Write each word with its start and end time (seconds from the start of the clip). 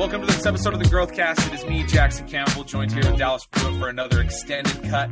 Welcome 0.00 0.22
to 0.22 0.26
this 0.28 0.46
episode 0.46 0.72
of 0.72 0.78
the 0.78 0.86
Growthcast. 0.86 1.46
It 1.48 1.52
is 1.52 1.66
me, 1.66 1.84
Jackson 1.84 2.26
Campbell, 2.26 2.64
joined 2.64 2.90
here 2.90 3.02
with 3.02 3.18
Dallas 3.18 3.44
Pruitt 3.44 3.78
for 3.78 3.90
another 3.90 4.22
extended 4.22 4.82
cut 4.84 5.10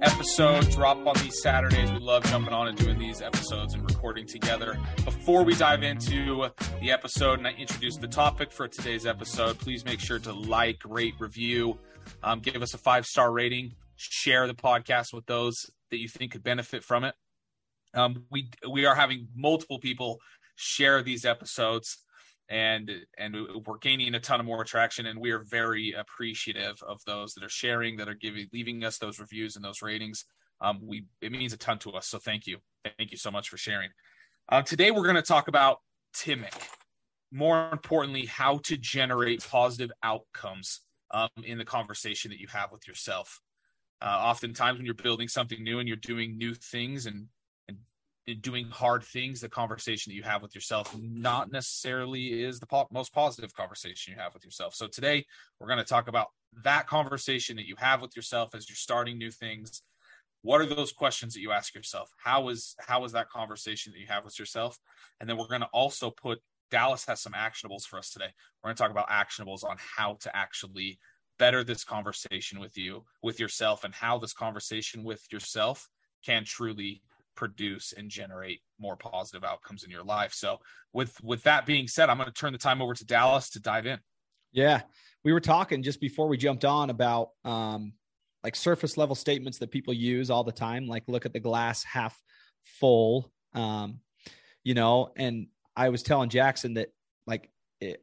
episode. 0.00 0.70
Drop 0.70 1.06
on 1.06 1.14
these 1.16 1.42
Saturdays. 1.42 1.92
We 1.92 1.98
love 1.98 2.24
jumping 2.24 2.54
on 2.54 2.68
and 2.68 2.78
doing 2.78 2.98
these 2.98 3.20
episodes 3.20 3.74
and 3.74 3.82
recording 3.82 4.26
together. 4.26 4.78
Before 5.04 5.42
we 5.42 5.54
dive 5.54 5.82
into 5.82 6.48
the 6.80 6.90
episode 6.90 7.40
and 7.40 7.46
I 7.46 7.50
introduce 7.50 7.98
the 7.98 8.08
topic 8.08 8.52
for 8.52 8.66
today's 8.68 9.04
episode, 9.04 9.58
please 9.58 9.84
make 9.84 10.00
sure 10.00 10.18
to 10.20 10.32
like, 10.32 10.80
rate, 10.86 11.12
review, 11.18 11.78
um, 12.22 12.40
give 12.40 12.62
us 12.62 12.72
a 12.72 12.78
five 12.78 13.04
star 13.04 13.30
rating, 13.30 13.74
share 13.96 14.46
the 14.46 14.54
podcast 14.54 15.12
with 15.12 15.26
those 15.26 15.70
that 15.90 15.98
you 15.98 16.08
think 16.08 16.32
could 16.32 16.42
benefit 16.42 16.84
from 16.84 17.04
it. 17.04 17.14
Um, 17.92 18.24
we 18.30 18.48
we 18.66 18.86
are 18.86 18.94
having 18.94 19.28
multiple 19.36 19.78
people 19.78 20.20
share 20.56 21.02
these 21.02 21.26
episodes 21.26 21.98
and 22.48 22.90
and 23.18 23.36
we're 23.66 23.78
gaining 23.78 24.14
a 24.14 24.20
ton 24.20 24.40
of 24.40 24.46
more 24.46 24.64
traction 24.64 25.06
and 25.06 25.18
we 25.18 25.30
are 25.30 25.42
very 25.44 25.92
appreciative 25.92 26.82
of 26.86 27.00
those 27.06 27.34
that 27.34 27.44
are 27.44 27.48
sharing 27.48 27.96
that 27.96 28.08
are 28.08 28.14
giving 28.14 28.46
leaving 28.52 28.84
us 28.84 28.98
those 28.98 29.18
reviews 29.18 29.56
and 29.56 29.64
those 29.64 29.82
ratings. 29.82 30.24
Um, 30.60 30.80
we 30.82 31.06
it 31.20 31.32
means 31.32 31.52
a 31.52 31.56
ton 31.56 31.78
to 31.80 31.92
us 31.92 32.06
so 32.06 32.18
thank 32.18 32.46
you. 32.46 32.58
Thank 32.98 33.10
you 33.10 33.16
so 33.16 33.30
much 33.30 33.48
for 33.48 33.56
sharing. 33.56 33.90
Uh, 34.48 34.62
today 34.62 34.90
we're 34.90 35.04
going 35.04 35.16
to 35.16 35.22
talk 35.22 35.48
about 35.48 35.78
TMIC. 36.16 36.52
More 37.30 37.70
importantly 37.72 38.26
how 38.26 38.58
to 38.64 38.76
generate 38.76 39.46
positive 39.48 39.90
outcomes 40.02 40.80
um, 41.12 41.28
in 41.44 41.58
the 41.58 41.64
conversation 41.64 42.30
that 42.30 42.40
you 42.40 42.48
have 42.48 42.72
with 42.72 42.86
yourself. 42.86 43.40
Uh, 44.00 44.06
oftentimes 44.06 44.78
when 44.78 44.84
you're 44.84 44.94
building 44.94 45.28
something 45.28 45.62
new 45.62 45.78
and 45.78 45.86
you're 45.86 45.96
doing 45.96 46.36
new 46.36 46.54
things 46.54 47.06
and 47.06 47.28
doing 48.40 48.68
hard 48.68 49.02
things, 49.02 49.40
the 49.40 49.48
conversation 49.48 50.10
that 50.10 50.16
you 50.16 50.22
have 50.22 50.42
with 50.42 50.54
yourself 50.54 50.96
not 50.98 51.50
necessarily 51.50 52.42
is 52.42 52.60
the 52.60 52.66
po- 52.66 52.88
most 52.92 53.12
positive 53.12 53.54
conversation 53.54 54.14
you 54.14 54.20
have 54.20 54.32
with 54.34 54.44
yourself. 54.44 54.74
So 54.74 54.86
today 54.86 55.24
we're 55.58 55.66
going 55.66 55.78
to 55.78 55.84
talk 55.84 56.08
about 56.08 56.28
that 56.62 56.86
conversation 56.86 57.56
that 57.56 57.66
you 57.66 57.74
have 57.78 58.00
with 58.00 58.14
yourself 58.14 58.54
as 58.54 58.68
you're 58.68 58.76
starting 58.76 59.18
new 59.18 59.30
things. 59.30 59.82
What 60.42 60.60
are 60.60 60.66
those 60.66 60.92
questions 60.92 61.34
that 61.34 61.40
you 61.40 61.52
ask 61.52 61.74
yourself? 61.74 62.10
How 62.16 62.48
is 62.48 62.74
how 62.80 63.04
is 63.04 63.12
that 63.12 63.28
conversation 63.30 63.92
that 63.92 64.00
you 64.00 64.06
have 64.08 64.24
with 64.24 64.38
yourself? 64.38 64.78
And 65.20 65.28
then 65.28 65.36
we're 65.36 65.46
going 65.46 65.60
to 65.60 65.68
also 65.72 66.10
put 66.10 66.40
Dallas 66.70 67.04
has 67.06 67.20
some 67.20 67.34
actionables 67.34 67.84
for 67.84 67.98
us 67.98 68.10
today. 68.10 68.32
We're 68.62 68.68
going 68.68 68.76
to 68.76 68.82
talk 68.82 68.90
about 68.90 69.08
actionables 69.08 69.62
on 69.62 69.76
how 69.78 70.16
to 70.20 70.34
actually 70.36 70.98
better 71.38 71.62
this 71.64 71.84
conversation 71.84 72.60
with 72.60 72.76
you, 72.76 73.04
with 73.22 73.38
yourself, 73.38 73.84
and 73.84 73.94
how 73.94 74.18
this 74.18 74.32
conversation 74.32 75.04
with 75.04 75.22
yourself 75.30 75.88
can 76.24 76.44
truly 76.44 77.02
produce 77.34 77.92
and 77.92 78.10
generate 78.10 78.60
more 78.78 78.96
positive 78.96 79.44
outcomes 79.44 79.84
in 79.84 79.90
your 79.90 80.04
life. 80.04 80.32
So 80.34 80.58
with 80.92 81.16
with 81.22 81.42
that 81.44 81.66
being 81.66 81.88
said, 81.88 82.08
I'm 82.08 82.16
going 82.16 82.26
to 82.28 82.32
turn 82.32 82.52
the 82.52 82.58
time 82.58 82.82
over 82.82 82.94
to 82.94 83.04
Dallas 83.04 83.50
to 83.50 83.60
dive 83.60 83.86
in. 83.86 83.98
Yeah. 84.52 84.82
We 85.24 85.32
were 85.32 85.40
talking 85.40 85.82
just 85.82 86.00
before 86.00 86.28
we 86.28 86.36
jumped 86.36 86.64
on 86.64 86.90
about 86.90 87.30
um 87.44 87.92
like 88.42 88.56
surface 88.56 88.96
level 88.96 89.14
statements 89.14 89.58
that 89.58 89.70
people 89.70 89.94
use 89.94 90.30
all 90.30 90.44
the 90.44 90.52
time 90.52 90.86
like 90.86 91.04
look 91.06 91.26
at 91.26 91.32
the 91.32 91.40
glass 91.40 91.84
half 91.84 92.20
full 92.64 93.30
um 93.54 94.00
you 94.64 94.74
know 94.74 95.12
and 95.16 95.46
I 95.76 95.88
was 95.88 96.02
telling 96.02 96.28
Jackson 96.28 96.74
that 96.74 96.88
like 97.26 97.48
it, 97.80 98.02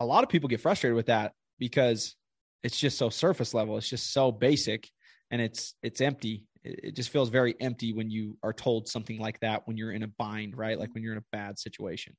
a 0.00 0.06
lot 0.06 0.22
of 0.22 0.30
people 0.30 0.48
get 0.48 0.60
frustrated 0.60 0.94
with 0.94 1.06
that 1.06 1.32
because 1.58 2.14
it's 2.62 2.78
just 2.78 2.98
so 2.98 3.10
surface 3.10 3.52
level 3.52 3.76
it's 3.76 3.88
just 3.88 4.12
so 4.12 4.30
basic 4.30 4.88
and 5.30 5.40
it's 5.40 5.74
it's 5.82 6.00
empty 6.00 6.44
it 6.68 6.96
just 6.96 7.10
feels 7.10 7.28
very 7.28 7.54
empty 7.60 7.92
when 7.92 8.10
you 8.10 8.36
are 8.42 8.52
told 8.52 8.88
something 8.88 9.18
like 9.18 9.40
that 9.40 9.66
when 9.66 9.76
you're 9.76 9.92
in 9.92 10.02
a 10.02 10.08
bind 10.08 10.56
right? 10.56 10.78
Like 10.78 10.94
when 10.94 11.02
you're 11.02 11.12
in 11.12 11.18
a 11.18 11.24
bad 11.32 11.58
situation. 11.58 12.16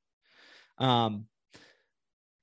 Um 0.78 1.26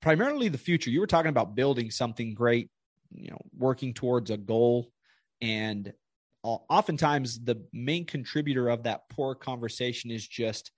primarily 0.02 0.48
the 0.48 0.58
future. 0.58 0.90
You 0.90 1.00
were 1.00 1.08
talking 1.08 1.30
about 1.30 1.56
building 1.56 1.92
something 1.92 2.34
great 2.34 2.70
you 3.12 3.32
know 3.32 3.42
working 3.58 3.94
towards 3.94 4.32
a 4.32 4.38
goal. 4.38 4.92
And 5.42 5.94
oftentimes 6.44 7.44
the 7.44 7.64
main 7.74 8.06
contributor 8.06 8.70
of 8.70 8.84
that 8.84 9.10
poor 9.10 9.36
conversation 9.36 10.12
is 10.12 10.26
just 10.28 10.72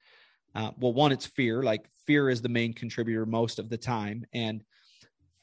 uh, 0.56 0.72
well 0.79 0.94
one 0.94 1.12
it's 1.12 1.25
fear. 1.25 1.63
Like 1.63 1.85
fear 2.07 2.29
is 2.29 2.41
the 2.41 2.50
main 2.50 2.73
contributor 2.73 3.25
most 3.25 3.59
of 3.59 3.69
the 3.69 3.78
time. 3.78 4.25
And 4.34 4.63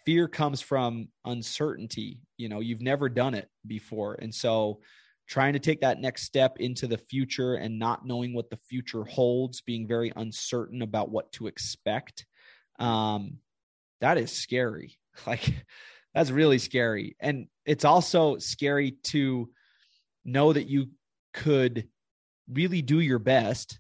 fear 0.05 0.29
comes 0.29 0.61
from 0.61 1.09
uncertainty. 1.25 2.21
You 2.37 2.49
know 2.49 2.61
you've 2.61 2.83
never 2.83 3.09
done 3.09 3.35
it 3.35 3.49
before. 3.67 4.15
And 4.15 4.35
so 4.35 4.81
trying 5.27 5.55
to 5.55 5.59
take 5.59 5.81
that 5.81 6.01
next 6.01 6.23
step 6.23 6.59
into 6.61 6.87
the 6.87 6.99
future 6.99 7.55
and 7.55 7.79
not 7.79 8.07
knowing 8.07 8.35
what 8.35 8.51
the 8.51 8.57
future 8.57 9.05
holds, 9.05 9.61
being 9.61 9.87
very 9.87 10.13
uncertain 10.15 10.83
about 10.83 11.11
what 11.11 11.33
to 11.33 11.47
expect. 11.47 12.27
Um, 12.79 13.39
that 14.01 14.19
is 14.19 14.33
scary. 14.33 14.99
Like, 15.27 15.51
that's 16.15 16.31
really 16.31 16.59
scary. 16.59 17.17
And 17.21 17.47
it's 17.65 17.87
also 17.87 18.37
scary 18.37 18.99
to 19.05 19.49
know 20.27 20.53
that 20.53 20.69
you 20.69 20.91
could 21.33 21.89
really 22.53 22.83
do 22.83 23.01
your 23.01 23.19
best 23.19 23.79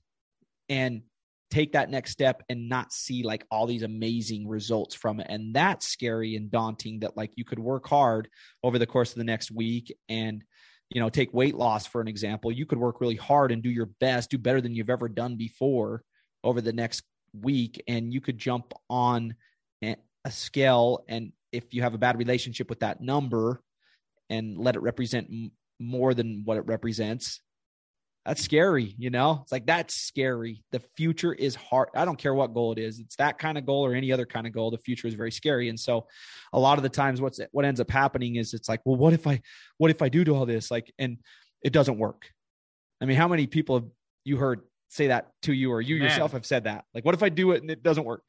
and 0.71 1.03
take 1.51 1.73
that 1.73 1.91
next 1.91 2.11
step 2.11 2.43
and 2.49 2.69
not 2.69 2.93
see 2.93 3.23
like 3.23 3.47
all 3.51 3.67
these 3.67 3.83
amazing 3.83 4.49
results 4.49 4.95
from 4.95 5.21
it 5.21 5.27
and 5.31 5.55
that's 5.55 5.87
scary 5.87 6.35
and 6.35 6.51
daunting 6.51 7.01
that 7.01 7.17
like 7.17 7.31
you 7.37 7.45
could 7.45 7.59
work 7.59 7.87
hard 7.87 8.29
over 8.65 8.79
the 8.79 8.87
course 8.87 9.13
of 9.13 9.19
the 9.19 9.25
next 9.25 9.53
week 9.53 9.97
and 10.09 10.43
you 10.91 11.01
know, 11.01 11.09
take 11.09 11.33
weight 11.35 11.55
loss 11.55 11.87
for 11.87 12.01
an 12.01 12.09
example, 12.09 12.53
you 12.53 12.67
could 12.67 12.79
work 12.79 13.01
really 13.01 13.17
hard 13.17 13.53
and 13.53 13.63
do 13.63 13.71
your 13.71 13.91
best, 14.01 14.31
do 14.31 14.39
better 14.39 14.61
than 14.61 14.75
you've 14.75 14.91
ever 14.91 15.09
done 15.09 15.37
before 15.37 16.03
over 16.45 16.61
the 16.61 16.73
next 16.73 17.03
week. 17.43 17.83
And 17.89 18.13
you 18.13 18.21
could 18.21 18.39
jump 18.39 18.73
on 18.89 19.35
a 19.83 20.31
scale. 20.31 21.05
And 21.09 21.33
if 21.53 21.73
you 21.73 21.83
have 21.83 21.95
a 21.95 21.99
bad 21.99 22.19
relationship 22.19 22.69
with 22.69 22.81
that 22.81 23.01
number 23.01 23.63
and 24.29 24.59
let 24.59 24.75
it 24.75 24.83
represent 24.83 25.31
more 25.79 26.15
than 26.15 26.43
what 26.45 26.57
it 26.57 26.67
represents, 26.67 27.41
that's 28.27 28.43
scary, 28.43 28.93
you 28.99 29.09
know? 29.09 29.39
It's 29.43 29.53
like 29.53 29.67
that's 29.67 29.95
scary. 29.95 30.65
The 30.73 30.81
future 30.97 31.33
is 31.33 31.55
hard. 31.55 31.91
I 31.95 32.05
don't 32.05 32.19
care 32.19 32.35
what 32.35 32.53
goal 32.53 32.73
it 32.73 32.79
is. 32.79 32.99
It's 32.99 33.15
that 33.17 33.39
kind 33.39 33.57
of 33.57 33.65
goal 33.65 33.87
or 33.87 33.95
any 33.95 34.11
other 34.11 34.27
kind 34.27 34.49
of 34.49 34.53
goal. 34.53 34.73
The 34.73 34.79
future 34.79 35.07
is 35.07 35.15
very 35.15 35.31
scary. 35.31 35.69
And 35.69 35.79
so 35.79 36.09
a 36.53 36.59
lot 36.59 36.77
of 36.77 36.83
the 36.83 36.89
times 36.89 37.21
what's 37.21 37.39
what 37.53 37.65
ends 37.65 37.79
up 37.79 37.89
happening 37.89 38.35
is 38.35 38.53
it's 38.53 38.69
like, 38.69 38.81
well, 38.85 38.97
what 38.97 39.13
if 39.13 39.29
I 39.29 39.41
what 39.79 39.93
if 39.93 40.03
I 40.03 40.09
do 40.09 40.25
do 40.25 40.35
all 40.35 40.45
this? 40.45 40.73
Like 40.73 40.93
and 40.99 41.19
it 41.63 41.73
doesn't 41.73 41.99
work. 41.99 42.29
I 43.01 43.05
mean, 43.05 43.17
how 43.17 43.29
many 43.29 43.47
people 43.47 43.77
have 43.77 43.89
you 44.25 44.39
heard 44.39 44.63
say 44.89 45.07
that 45.07 45.31
to 45.43 45.53
you 45.53 45.71
or 45.71 45.81
you 45.81 45.97
Man. 45.97 46.09
yourself 46.09 46.33
have 46.33 46.45
said 46.45 46.65
that? 46.65 46.85
Like, 46.95 47.05
what 47.05 47.15
if 47.15 47.23
I 47.23 47.29
do 47.29 47.53
it 47.53 47.63
and 47.63 47.71
it 47.71 47.83
doesn't 47.83 48.05
work? 48.05 48.23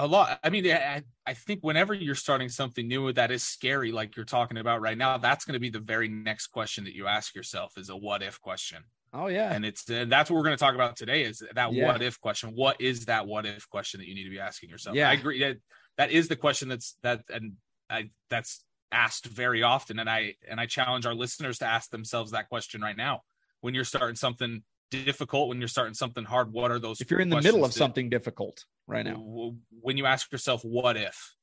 a 0.00 0.06
lot 0.06 0.38
i 0.44 0.48
mean 0.48 0.64
I, 0.70 1.02
I 1.26 1.34
think 1.34 1.58
whenever 1.62 1.92
you're 1.92 2.14
starting 2.14 2.48
something 2.48 2.86
new 2.86 3.12
that 3.14 3.32
is 3.32 3.42
scary 3.42 3.90
like 3.90 4.14
you're 4.14 4.24
talking 4.24 4.58
about 4.58 4.80
right 4.80 4.96
now 4.96 5.18
that's 5.18 5.44
going 5.44 5.54
to 5.54 5.58
be 5.58 5.70
the 5.70 5.80
very 5.80 6.06
next 6.06 6.48
question 6.48 6.84
that 6.84 6.94
you 6.94 7.08
ask 7.08 7.34
yourself 7.34 7.76
is 7.76 7.88
a 7.88 7.96
what 7.96 8.22
if 8.22 8.40
question 8.40 8.84
Oh 9.12 9.28
yeah, 9.28 9.52
and 9.52 9.64
it's 9.64 9.88
uh, 9.90 10.04
that's 10.08 10.30
what 10.30 10.36
we're 10.36 10.44
going 10.44 10.56
to 10.56 10.62
talk 10.62 10.74
about 10.74 10.96
today 10.96 11.22
is 11.22 11.42
that 11.54 11.72
yeah. 11.72 11.86
what 11.86 12.02
if 12.02 12.20
question. 12.20 12.50
What 12.54 12.80
is 12.80 13.06
that 13.06 13.26
what 13.26 13.46
if 13.46 13.68
question 13.68 14.00
that 14.00 14.08
you 14.08 14.14
need 14.14 14.24
to 14.24 14.30
be 14.30 14.40
asking 14.40 14.70
yourself? 14.70 14.96
Yeah, 14.96 15.08
I 15.08 15.14
agree. 15.14 15.40
That 15.40 15.56
that 15.96 16.10
is 16.10 16.28
the 16.28 16.36
question 16.36 16.68
that's 16.68 16.96
that 17.02 17.22
and 17.28 17.54
I 17.88 18.10
that's 18.30 18.64
asked 18.92 19.26
very 19.26 19.62
often, 19.62 19.98
and 19.98 20.08
I 20.08 20.34
and 20.48 20.60
I 20.60 20.66
challenge 20.66 21.06
our 21.06 21.14
listeners 21.14 21.58
to 21.58 21.66
ask 21.66 21.90
themselves 21.90 22.32
that 22.32 22.48
question 22.48 22.80
right 22.80 22.96
now. 22.96 23.22
When 23.60 23.74
you're 23.74 23.84
starting 23.84 24.16
something 24.16 24.62
difficult, 24.90 25.48
when 25.48 25.58
you're 25.58 25.68
starting 25.68 25.94
something 25.94 26.24
hard, 26.24 26.52
what 26.52 26.70
are 26.70 26.78
those? 26.78 27.00
If 27.00 27.10
you're 27.10 27.20
in 27.20 27.28
the 27.28 27.40
middle 27.40 27.64
of 27.64 27.72
that, 27.72 27.78
something 27.78 28.08
difficult 28.08 28.64
right 28.86 29.04
now, 29.04 29.54
when 29.80 29.96
you 29.96 30.06
ask 30.06 30.30
yourself 30.30 30.64
what 30.64 30.96
if, 30.96 31.34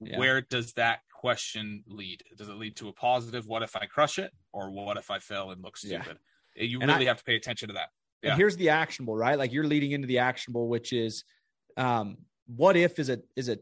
yeah. 0.00 0.18
where 0.18 0.40
does 0.40 0.72
that 0.74 1.00
question 1.12 1.84
lead? 1.86 2.22
Does 2.36 2.48
it 2.48 2.56
lead 2.56 2.76
to 2.76 2.88
a 2.88 2.92
positive? 2.92 3.46
What 3.46 3.62
if 3.62 3.76
I 3.76 3.86
crush 3.86 4.18
it, 4.18 4.32
or 4.52 4.70
what 4.70 4.96
if 4.96 5.10
I 5.10 5.20
fail 5.20 5.50
and 5.50 5.62
look 5.62 5.76
stupid? 5.76 6.18
You 6.56 6.80
and 6.80 6.90
really 6.90 7.06
I, 7.06 7.08
have 7.08 7.18
to 7.18 7.24
pay 7.24 7.36
attention 7.36 7.68
to 7.68 7.74
that. 7.74 7.88
Yeah. 8.22 8.30
And 8.30 8.38
here's 8.38 8.56
the 8.56 8.68
actionable, 8.68 9.16
right? 9.16 9.38
Like 9.38 9.52
you're 9.52 9.66
leading 9.66 9.92
into 9.92 10.06
the 10.06 10.18
actionable, 10.18 10.68
which 10.68 10.92
is, 10.92 11.24
um, 11.76 12.18
what 12.46 12.76
if 12.76 12.98
is 12.98 13.08
a 13.08 13.20
is 13.36 13.48
a 13.48 13.58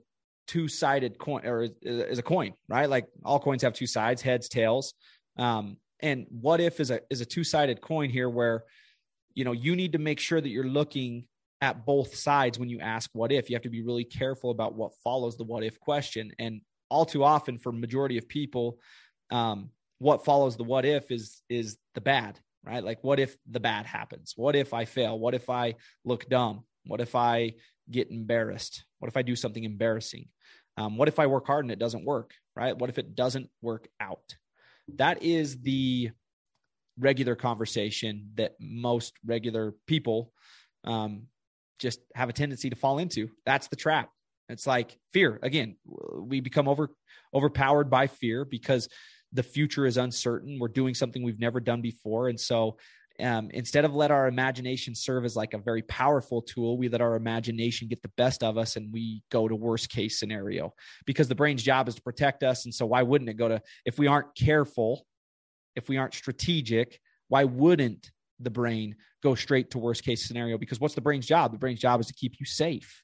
two 0.46 0.68
sided 0.68 1.18
coin 1.18 1.46
or 1.46 1.62
is, 1.62 1.70
is, 1.82 2.18
a 2.18 2.22
coin, 2.22 2.52
right? 2.68 2.90
Like 2.90 3.06
all 3.24 3.38
coins 3.38 3.62
have 3.62 3.72
two 3.72 3.86
sides, 3.86 4.20
heads, 4.20 4.48
tails. 4.48 4.94
Um, 5.38 5.76
and 6.00 6.26
what 6.28 6.60
if 6.60 6.80
is 6.80 6.90
a 6.90 7.00
is 7.10 7.20
a 7.20 7.26
two 7.26 7.44
sided 7.44 7.80
coin 7.80 8.10
here, 8.10 8.28
where 8.28 8.64
you 9.34 9.44
know 9.44 9.52
you 9.52 9.76
need 9.76 9.92
to 9.92 9.98
make 9.98 10.18
sure 10.18 10.40
that 10.40 10.48
you're 10.48 10.64
looking 10.64 11.24
at 11.60 11.84
both 11.84 12.14
sides 12.14 12.58
when 12.58 12.68
you 12.68 12.80
ask 12.80 13.10
what 13.12 13.32
if. 13.32 13.48
You 13.48 13.56
have 13.56 13.62
to 13.62 13.70
be 13.70 13.82
really 13.82 14.04
careful 14.04 14.50
about 14.50 14.74
what 14.74 14.92
follows 15.04 15.36
the 15.36 15.44
what 15.44 15.62
if 15.62 15.78
question. 15.78 16.32
And 16.38 16.62
all 16.88 17.04
too 17.04 17.22
often, 17.22 17.58
for 17.58 17.70
majority 17.70 18.18
of 18.18 18.28
people, 18.28 18.78
um, 19.30 19.70
what 19.98 20.24
follows 20.24 20.56
the 20.56 20.64
what 20.64 20.84
if 20.84 21.10
is 21.10 21.42
is 21.48 21.76
the 21.94 22.00
bad 22.00 22.40
right? 22.64 22.84
Like, 22.84 23.02
what 23.02 23.18
if 23.20 23.36
the 23.50 23.60
bad 23.60 23.86
happens? 23.86 24.34
What 24.36 24.56
if 24.56 24.74
I 24.74 24.84
fail? 24.84 25.18
What 25.18 25.34
if 25.34 25.48
I 25.48 25.74
look 26.04 26.28
dumb? 26.28 26.64
What 26.86 27.00
if 27.00 27.14
I 27.14 27.54
get 27.90 28.10
embarrassed? 28.10 28.84
What 28.98 29.08
if 29.08 29.16
I 29.16 29.22
do 29.22 29.36
something 29.36 29.64
embarrassing? 29.64 30.28
Um, 30.76 30.96
what 30.96 31.08
if 31.08 31.18
I 31.18 31.26
work 31.26 31.46
hard 31.46 31.64
and 31.64 31.72
it 31.72 31.78
doesn't 31.78 32.04
work, 32.04 32.32
right? 32.56 32.76
What 32.76 32.90
if 32.90 32.98
it 32.98 33.14
doesn't 33.14 33.50
work 33.60 33.88
out? 34.00 34.36
That 34.96 35.22
is 35.22 35.60
the 35.60 36.10
regular 36.98 37.34
conversation 37.34 38.30
that 38.34 38.54
most 38.60 39.14
regular 39.24 39.74
people 39.86 40.32
um, 40.84 41.26
just 41.78 42.00
have 42.14 42.28
a 42.28 42.32
tendency 42.32 42.70
to 42.70 42.76
fall 42.76 42.98
into. 42.98 43.30
That's 43.46 43.68
the 43.68 43.76
trap. 43.76 44.10
It's 44.48 44.66
like 44.66 44.96
fear. 45.12 45.38
Again, 45.42 45.76
we 45.86 46.40
become 46.40 46.68
over 46.68 46.90
overpowered 47.32 47.88
by 47.88 48.08
fear 48.08 48.44
because 48.44 48.88
the 49.32 49.42
future 49.42 49.86
is 49.86 49.96
uncertain. 49.96 50.58
We're 50.58 50.68
doing 50.68 50.94
something 50.94 51.22
we've 51.22 51.38
never 51.38 51.60
done 51.60 51.80
before. 51.80 52.28
And 52.28 52.38
so 52.38 52.76
um, 53.20 53.50
instead 53.52 53.84
of 53.84 53.94
let 53.94 54.10
our 54.10 54.26
imagination 54.26 54.94
serve 54.94 55.24
as 55.24 55.36
like 55.36 55.54
a 55.54 55.58
very 55.58 55.82
powerful 55.82 56.42
tool, 56.42 56.78
we 56.78 56.88
let 56.88 57.00
our 57.00 57.16
imagination 57.16 57.88
get 57.88 58.02
the 58.02 58.10
best 58.16 58.42
of 58.42 58.56
us 58.56 58.76
and 58.76 58.92
we 58.92 59.22
go 59.30 59.46
to 59.46 59.54
worst 59.54 59.90
case 59.90 60.18
scenario 60.18 60.74
because 61.06 61.28
the 61.28 61.34
brain's 61.34 61.62
job 61.62 61.88
is 61.88 61.94
to 61.96 62.02
protect 62.02 62.42
us. 62.42 62.64
And 62.64 62.74
so 62.74 62.86
why 62.86 63.02
wouldn't 63.02 63.30
it 63.30 63.34
go 63.34 63.48
to, 63.48 63.62
if 63.84 63.98
we 63.98 64.06
aren't 64.06 64.34
careful, 64.34 65.06
if 65.76 65.88
we 65.88 65.96
aren't 65.96 66.14
strategic, 66.14 67.00
why 67.28 67.44
wouldn't 67.44 68.10
the 68.38 68.50
brain 68.50 68.96
go 69.22 69.34
straight 69.34 69.70
to 69.72 69.78
worst 69.78 70.02
case 70.02 70.26
scenario? 70.26 70.56
Because 70.56 70.80
what's 70.80 70.94
the 70.94 71.00
brain's 71.00 71.26
job? 71.26 71.52
The 71.52 71.58
brain's 71.58 71.80
job 71.80 72.00
is 72.00 72.06
to 72.06 72.14
keep 72.14 72.40
you 72.40 72.46
safe. 72.46 73.02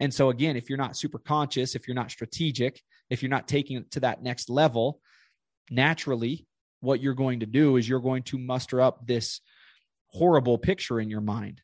And 0.00 0.14
so 0.14 0.30
again, 0.30 0.56
if 0.56 0.68
you're 0.68 0.78
not 0.78 0.96
super 0.96 1.18
conscious, 1.18 1.74
if 1.74 1.88
you're 1.88 1.94
not 1.94 2.10
strategic, 2.10 2.80
if 3.10 3.22
you're 3.22 3.30
not 3.30 3.48
taking 3.48 3.78
it 3.78 3.90
to 3.92 4.00
that 4.00 4.22
next 4.22 4.48
level, 4.48 5.00
naturally 5.70 6.46
what 6.80 7.00
you're 7.00 7.14
going 7.14 7.40
to 7.40 7.46
do 7.46 7.76
is 7.76 7.88
you're 7.88 8.00
going 8.00 8.22
to 8.24 8.38
muster 8.38 8.80
up 8.80 9.06
this 9.06 9.40
horrible 10.08 10.58
picture 10.58 11.00
in 11.00 11.10
your 11.10 11.20
mind. 11.20 11.60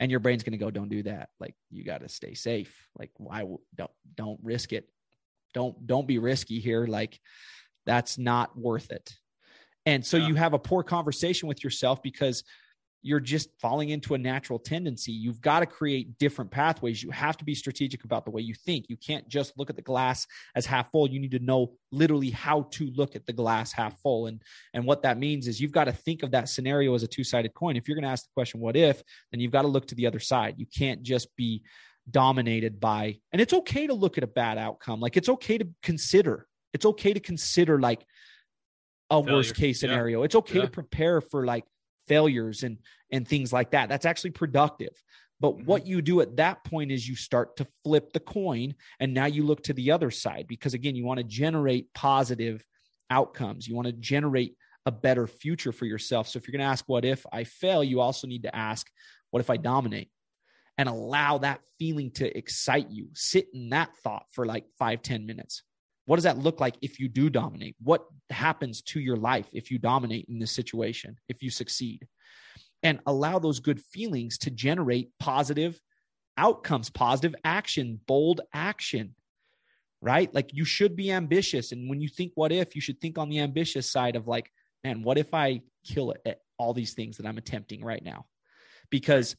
And 0.00 0.10
your 0.10 0.20
brain's 0.20 0.42
going 0.42 0.52
to 0.52 0.58
go 0.58 0.70
don't 0.70 0.88
do 0.88 1.04
that. 1.04 1.28
Like 1.38 1.54
you 1.70 1.84
got 1.84 2.00
to 2.00 2.08
stay 2.08 2.34
safe. 2.34 2.74
Like 2.98 3.10
why 3.16 3.44
don't 3.74 3.90
don't 4.16 4.40
risk 4.42 4.72
it. 4.72 4.88
Don't 5.54 5.86
don't 5.86 6.06
be 6.06 6.18
risky 6.18 6.58
here. 6.58 6.86
Like 6.86 7.20
that's 7.86 8.18
not 8.18 8.58
worth 8.58 8.90
it. 8.90 9.14
And 9.86 10.04
so 10.04 10.16
yeah. 10.16 10.28
you 10.28 10.34
have 10.34 10.52
a 10.52 10.58
poor 10.58 10.82
conversation 10.82 11.48
with 11.48 11.62
yourself 11.62 12.02
because 12.02 12.42
you're 13.04 13.20
just 13.20 13.50
falling 13.60 13.90
into 13.90 14.14
a 14.14 14.18
natural 14.18 14.58
tendency. 14.58 15.12
You've 15.12 15.40
got 15.40 15.60
to 15.60 15.66
create 15.66 16.18
different 16.18 16.50
pathways. 16.50 17.02
You 17.02 17.10
have 17.10 17.36
to 17.36 17.44
be 17.44 17.54
strategic 17.54 18.02
about 18.04 18.24
the 18.24 18.30
way 18.30 18.40
you 18.40 18.54
think. 18.54 18.86
You 18.88 18.96
can't 18.96 19.28
just 19.28 19.56
look 19.58 19.68
at 19.68 19.76
the 19.76 19.82
glass 19.82 20.26
as 20.56 20.64
half 20.64 20.90
full. 20.90 21.08
You 21.08 21.20
need 21.20 21.32
to 21.32 21.38
know 21.38 21.74
literally 21.92 22.30
how 22.30 22.62
to 22.72 22.86
look 22.96 23.14
at 23.14 23.26
the 23.26 23.32
glass 23.34 23.72
half 23.72 24.00
full. 24.00 24.26
And, 24.26 24.42
and 24.72 24.86
what 24.86 25.02
that 25.02 25.18
means 25.18 25.46
is 25.46 25.60
you've 25.60 25.70
got 25.70 25.84
to 25.84 25.92
think 25.92 26.22
of 26.22 26.30
that 26.30 26.48
scenario 26.48 26.94
as 26.94 27.02
a 27.02 27.06
two 27.06 27.24
sided 27.24 27.52
coin. 27.52 27.76
If 27.76 27.86
you're 27.86 27.94
going 27.94 28.04
to 28.04 28.10
ask 28.10 28.24
the 28.24 28.34
question, 28.34 28.58
what 28.58 28.74
if, 28.74 29.02
then 29.30 29.40
you've 29.40 29.52
got 29.52 29.62
to 29.62 29.68
look 29.68 29.86
to 29.88 29.94
the 29.94 30.06
other 30.06 30.18
side. 30.18 30.54
You 30.56 30.66
can't 30.66 31.02
just 31.02 31.28
be 31.36 31.62
dominated 32.10 32.80
by, 32.80 33.18
and 33.32 33.40
it's 33.40 33.54
okay 33.54 33.86
to 33.86 33.94
look 33.94 34.18
at 34.18 34.24
a 34.24 34.26
bad 34.28 34.58
outcome. 34.58 35.00
Like 35.00 35.16
it's 35.16 35.28
okay 35.28 35.58
to 35.58 35.68
consider, 35.82 36.46
it's 36.72 36.84
okay 36.86 37.12
to 37.12 37.20
consider 37.20 37.80
like 37.80 38.04
a 39.10 39.22
Failure. 39.22 39.36
worst 39.36 39.54
case 39.54 39.80
scenario. 39.80 40.20
Yeah. 40.20 40.24
It's 40.24 40.34
okay 40.34 40.58
yeah. 40.58 40.64
to 40.66 40.70
prepare 40.70 41.20
for 41.20 41.44
like, 41.44 41.64
failures 42.08 42.62
and 42.62 42.78
and 43.10 43.26
things 43.26 43.52
like 43.52 43.70
that. 43.72 43.88
That's 43.88 44.06
actually 44.06 44.30
productive. 44.30 44.94
But 45.40 45.56
mm-hmm. 45.56 45.66
what 45.66 45.86
you 45.86 46.02
do 46.02 46.20
at 46.20 46.36
that 46.36 46.64
point 46.64 46.90
is 46.90 47.08
you 47.08 47.16
start 47.16 47.56
to 47.56 47.66
flip 47.84 48.12
the 48.12 48.20
coin 48.20 48.74
and 49.00 49.14
now 49.14 49.26
you 49.26 49.44
look 49.44 49.62
to 49.64 49.72
the 49.72 49.90
other 49.90 50.10
side 50.10 50.46
because 50.48 50.74
again 50.74 50.96
you 50.96 51.04
want 51.04 51.18
to 51.18 51.24
generate 51.24 51.92
positive 51.94 52.64
outcomes. 53.10 53.68
You 53.68 53.74
want 53.74 53.86
to 53.86 53.92
generate 53.92 54.56
a 54.86 54.92
better 54.92 55.26
future 55.26 55.72
for 55.72 55.86
yourself. 55.86 56.28
So 56.28 56.38
if 56.38 56.46
you're 56.46 56.52
going 56.52 56.66
to 56.66 56.70
ask 56.70 56.84
what 56.88 57.04
if 57.04 57.24
i 57.32 57.44
fail? 57.44 57.84
you 57.84 58.00
also 58.00 58.26
need 58.26 58.42
to 58.44 58.54
ask 58.54 58.88
what 59.30 59.40
if 59.40 59.50
i 59.50 59.56
dominate? 59.56 60.10
and 60.76 60.88
allow 60.88 61.38
that 61.38 61.60
feeling 61.78 62.10
to 62.10 62.36
excite 62.36 62.90
you. 62.90 63.08
Sit 63.14 63.46
in 63.54 63.70
that 63.70 63.90
thought 64.02 64.24
for 64.32 64.44
like 64.44 64.64
five 64.78 65.02
ten 65.02 65.26
minutes 65.26 65.62
what 66.06 66.16
does 66.16 66.24
that 66.24 66.38
look 66.38 66.60
like 66.60 66.76
if 66.82 67.00
you 67.00 67.08
do 67.08 67.30
dominate? 67.30 67.76
What 67.82 68.04
happens 68.30 68.82
to 68.82 69.00
your 69.00 69.16
life 69.16 69.46
if 69.52 69.70
you 69.70 69.78
dominate 69.78 70.26
in 70.28 70.38
this 70.38 70.52
situation, 70.52 71.18
if 71.28 71.42
you 71.42 71.50
succeed? 71.50 72.06
And 72.82 73.00
allow 73.06 73.38
those 73.38 73.60
good 73.60 73.80
feelings 73.80 74.36
to 74.38 74.50
generate 74.50 75.10
positive 75.18 75.80
outcomes, 76.36 76.90
positive 76.90 77.34
action, 77.44 78.00
bold 78.06 78.42
action, 78.52 79.14
right? 80.02 80.32
Like 80.34 80.52
you 80.52 80.66
should 80.66 80.94
be 80.94 81.10
ambitious. 81.10 81.72
And 81.72 81.88
when 81.88 82.00
you 82.02 82.08
think 82.08 82.32
what 82.34 82.52
if, 82.52 82.74
you 82.74 82.82
should 82.82 83.00
think 83.00 83.16
on 83.16 83.30
the 83.30 83.40
ambitious 83.40 83.90
side 83.90 84.16
of 84.16 84.26
like, 84.26 84.50
man, 84.82 85.02
what 85.02 85.16
if 85.16 85.32
I 85.32 85.62
kill 85.86 86.10
it 86.10 86.20
at 86.26 86.40
all 86.58 86.74
these 86.74 86.92
things 86.92 87.16
that 87.16 87.26
I'm 87.26 87.38
attempting 87.38 87.82
right 87.82 88.04
now? 88.04 88.26
Because 88.90 89.36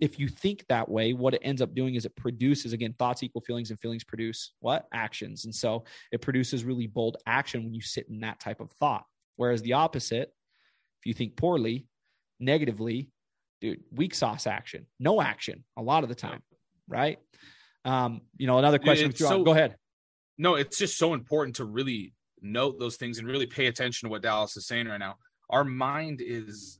if 0.00 0.18
you 0.18 0.28
think 0.28 0.64
that 0.68 0.88
way, 0.88 1.12
what 1.12 1.34
it 1.34 1.42
ends 1.44 1.60
up 1.60 1.74
doing 1.74 1.94
is 1.94 2.04
it 2.04 2.16
produces 2.16 2.72
again 2.72 2.94
thoughts 2.98 3.22
equal 3.22 3.42
feelings, 3.42 3.70
and 3.70 3.78
feelings 3.78 4.04
produce 4.04 4.52
what 4.60 4.86
actions, 4.92 5.44
and 5.44 5.54
so 5.54 5.84
it 6.12 6.20
produces 6.20 6.64
really 6.64 6.86
bold 6.86 7.18
action 7.26 7.64
when 7.64 7.74
you 7.74 7.80
sit 7.80 8.08
in 8.08 8.20
that 8.20 8.40
type 8.40 8.60
of 8.60 8.70
thought. 8.72 9.04
Whereas 9.36 9.62
the 9.62 9.74
opposite, 9.74 10.32
if 11.00 11.06
you 11.06 11.14
think 11.14 11.36
poorly, 11.36 11.86
negatively, 12.38 13.10
dude, 13.60 13.80
weak 13.92 14.14
sauce 14.14 14.46
action, 14.46 14.86
no 14.98 15.20
action 15.20 15.64
a 15.76 15.82
lot 15.82 16.02
of 16.02 16.08
the 16.08 16.14
time, 16.14 16.42
right? 16.88 17.18
Um, 17.84 18.22
you 18.36 18.46
know, 18.46 18.58
another 18.58 18.78
question. 18.78 19.14
So, 19.14 19.42
Go 19.42 19.52
ahead. 19.52 19.76
No, 20.38 20.54
it's 20.54 20.78
just 20.78 20.98
so 20.98 21.14
important 21.14 21.56
to 21.56 21.64
really 21.64 22.14
note 22.42 22.78
those 22.78 22.96
things 22.96 23.18
and 23.18 23.26
really 23.26 23.46
pay 23.46 23.66
attention 23.66 24.06
to 24.06 24.10
what 24.10 24.22
Dallas 24.22 24.56
is 24.56 24.66
saying 24.66 24.88
right 24.88 24.98
now. 24.98 25.16
Our 25.50 25.64
mind 25.64 26.20
is 26.22 26.78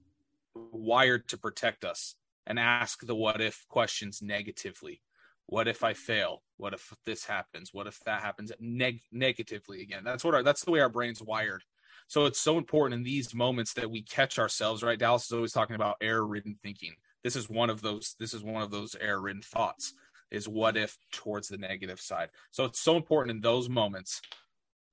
wired 0.54 1.28
to 1.28 1.38
protect 1.38 1.84
us 1.84 2.16
and 2.50 2.58
ask 2.58 3.06
the 3.06 3.14
what 3.14 3.40
if 3.40 3.64
questions 3.68 4.20
negatively. 4.20 5.00
What 5.46 5.68
if 5.68 5.84
I 5.84 5.94
fail? 5.94 6.42
What 6.56 6.74
if 6.74 6.92
this 7.06 7.24
happens? 7.24 7.72
What 7.72 7.86
if 7.86 8.00
that 8.06 8.22
happens 8.22 8.50
neg- 8.58 9.04
negatively 9.12 9.82
again? 9.82 10.02
That's 10.04 10.24
what 10.24 10.34
our, 10.34 10.42
that's 10.42 10.64
the 10.64 10.72
way 10.72 10.80
our 10.80 10.88
brain's 10.88 11.22
wired. 11.22 11.62
So 12.08 12.26
it's 12.26 12.40
so 12.40 12.58
important 12.58 12.98
in 12.98 13.04
these 13.04 13.36
moments 13.36 13.72
that 13.74 13.88
we 13.88 14.02
catch 14.02 14.40
ourselves, 14.40 14.82
right? 14.82 14.98
Dallas 14.98 15.26
is 15.26 15.32
always 15.32 15.52
talking 15.52 15.76
about 15.76 15.98
error-ridden 16.00 16.58
thinking. 16.60 16.94
This 17.22 17.36
is 17.36 17.48
one 17.48 17.70
of 17.70 17.82
those 17.82 18.16
this 18.18 18.34
is 18.34 18.42
one 18.42 18.62
of 18.62 18.72
those 18.72 18.96
error-ridden 19.00 19.42
thoughts 19.42 19.94
is 20.32 20.48
what 20.48 20.76
if 20.76 20.98
towards 21.12 21.46
the 21.46 21.58
negative 21.58 22.00
side. 22.00 22.30
So 22.50 22.64
it's 22.64 22.80
so 22.80 22.96
important 22.96 23.36
in 23.36 23.40
those 23.40 23.68
moments 23.68 24.20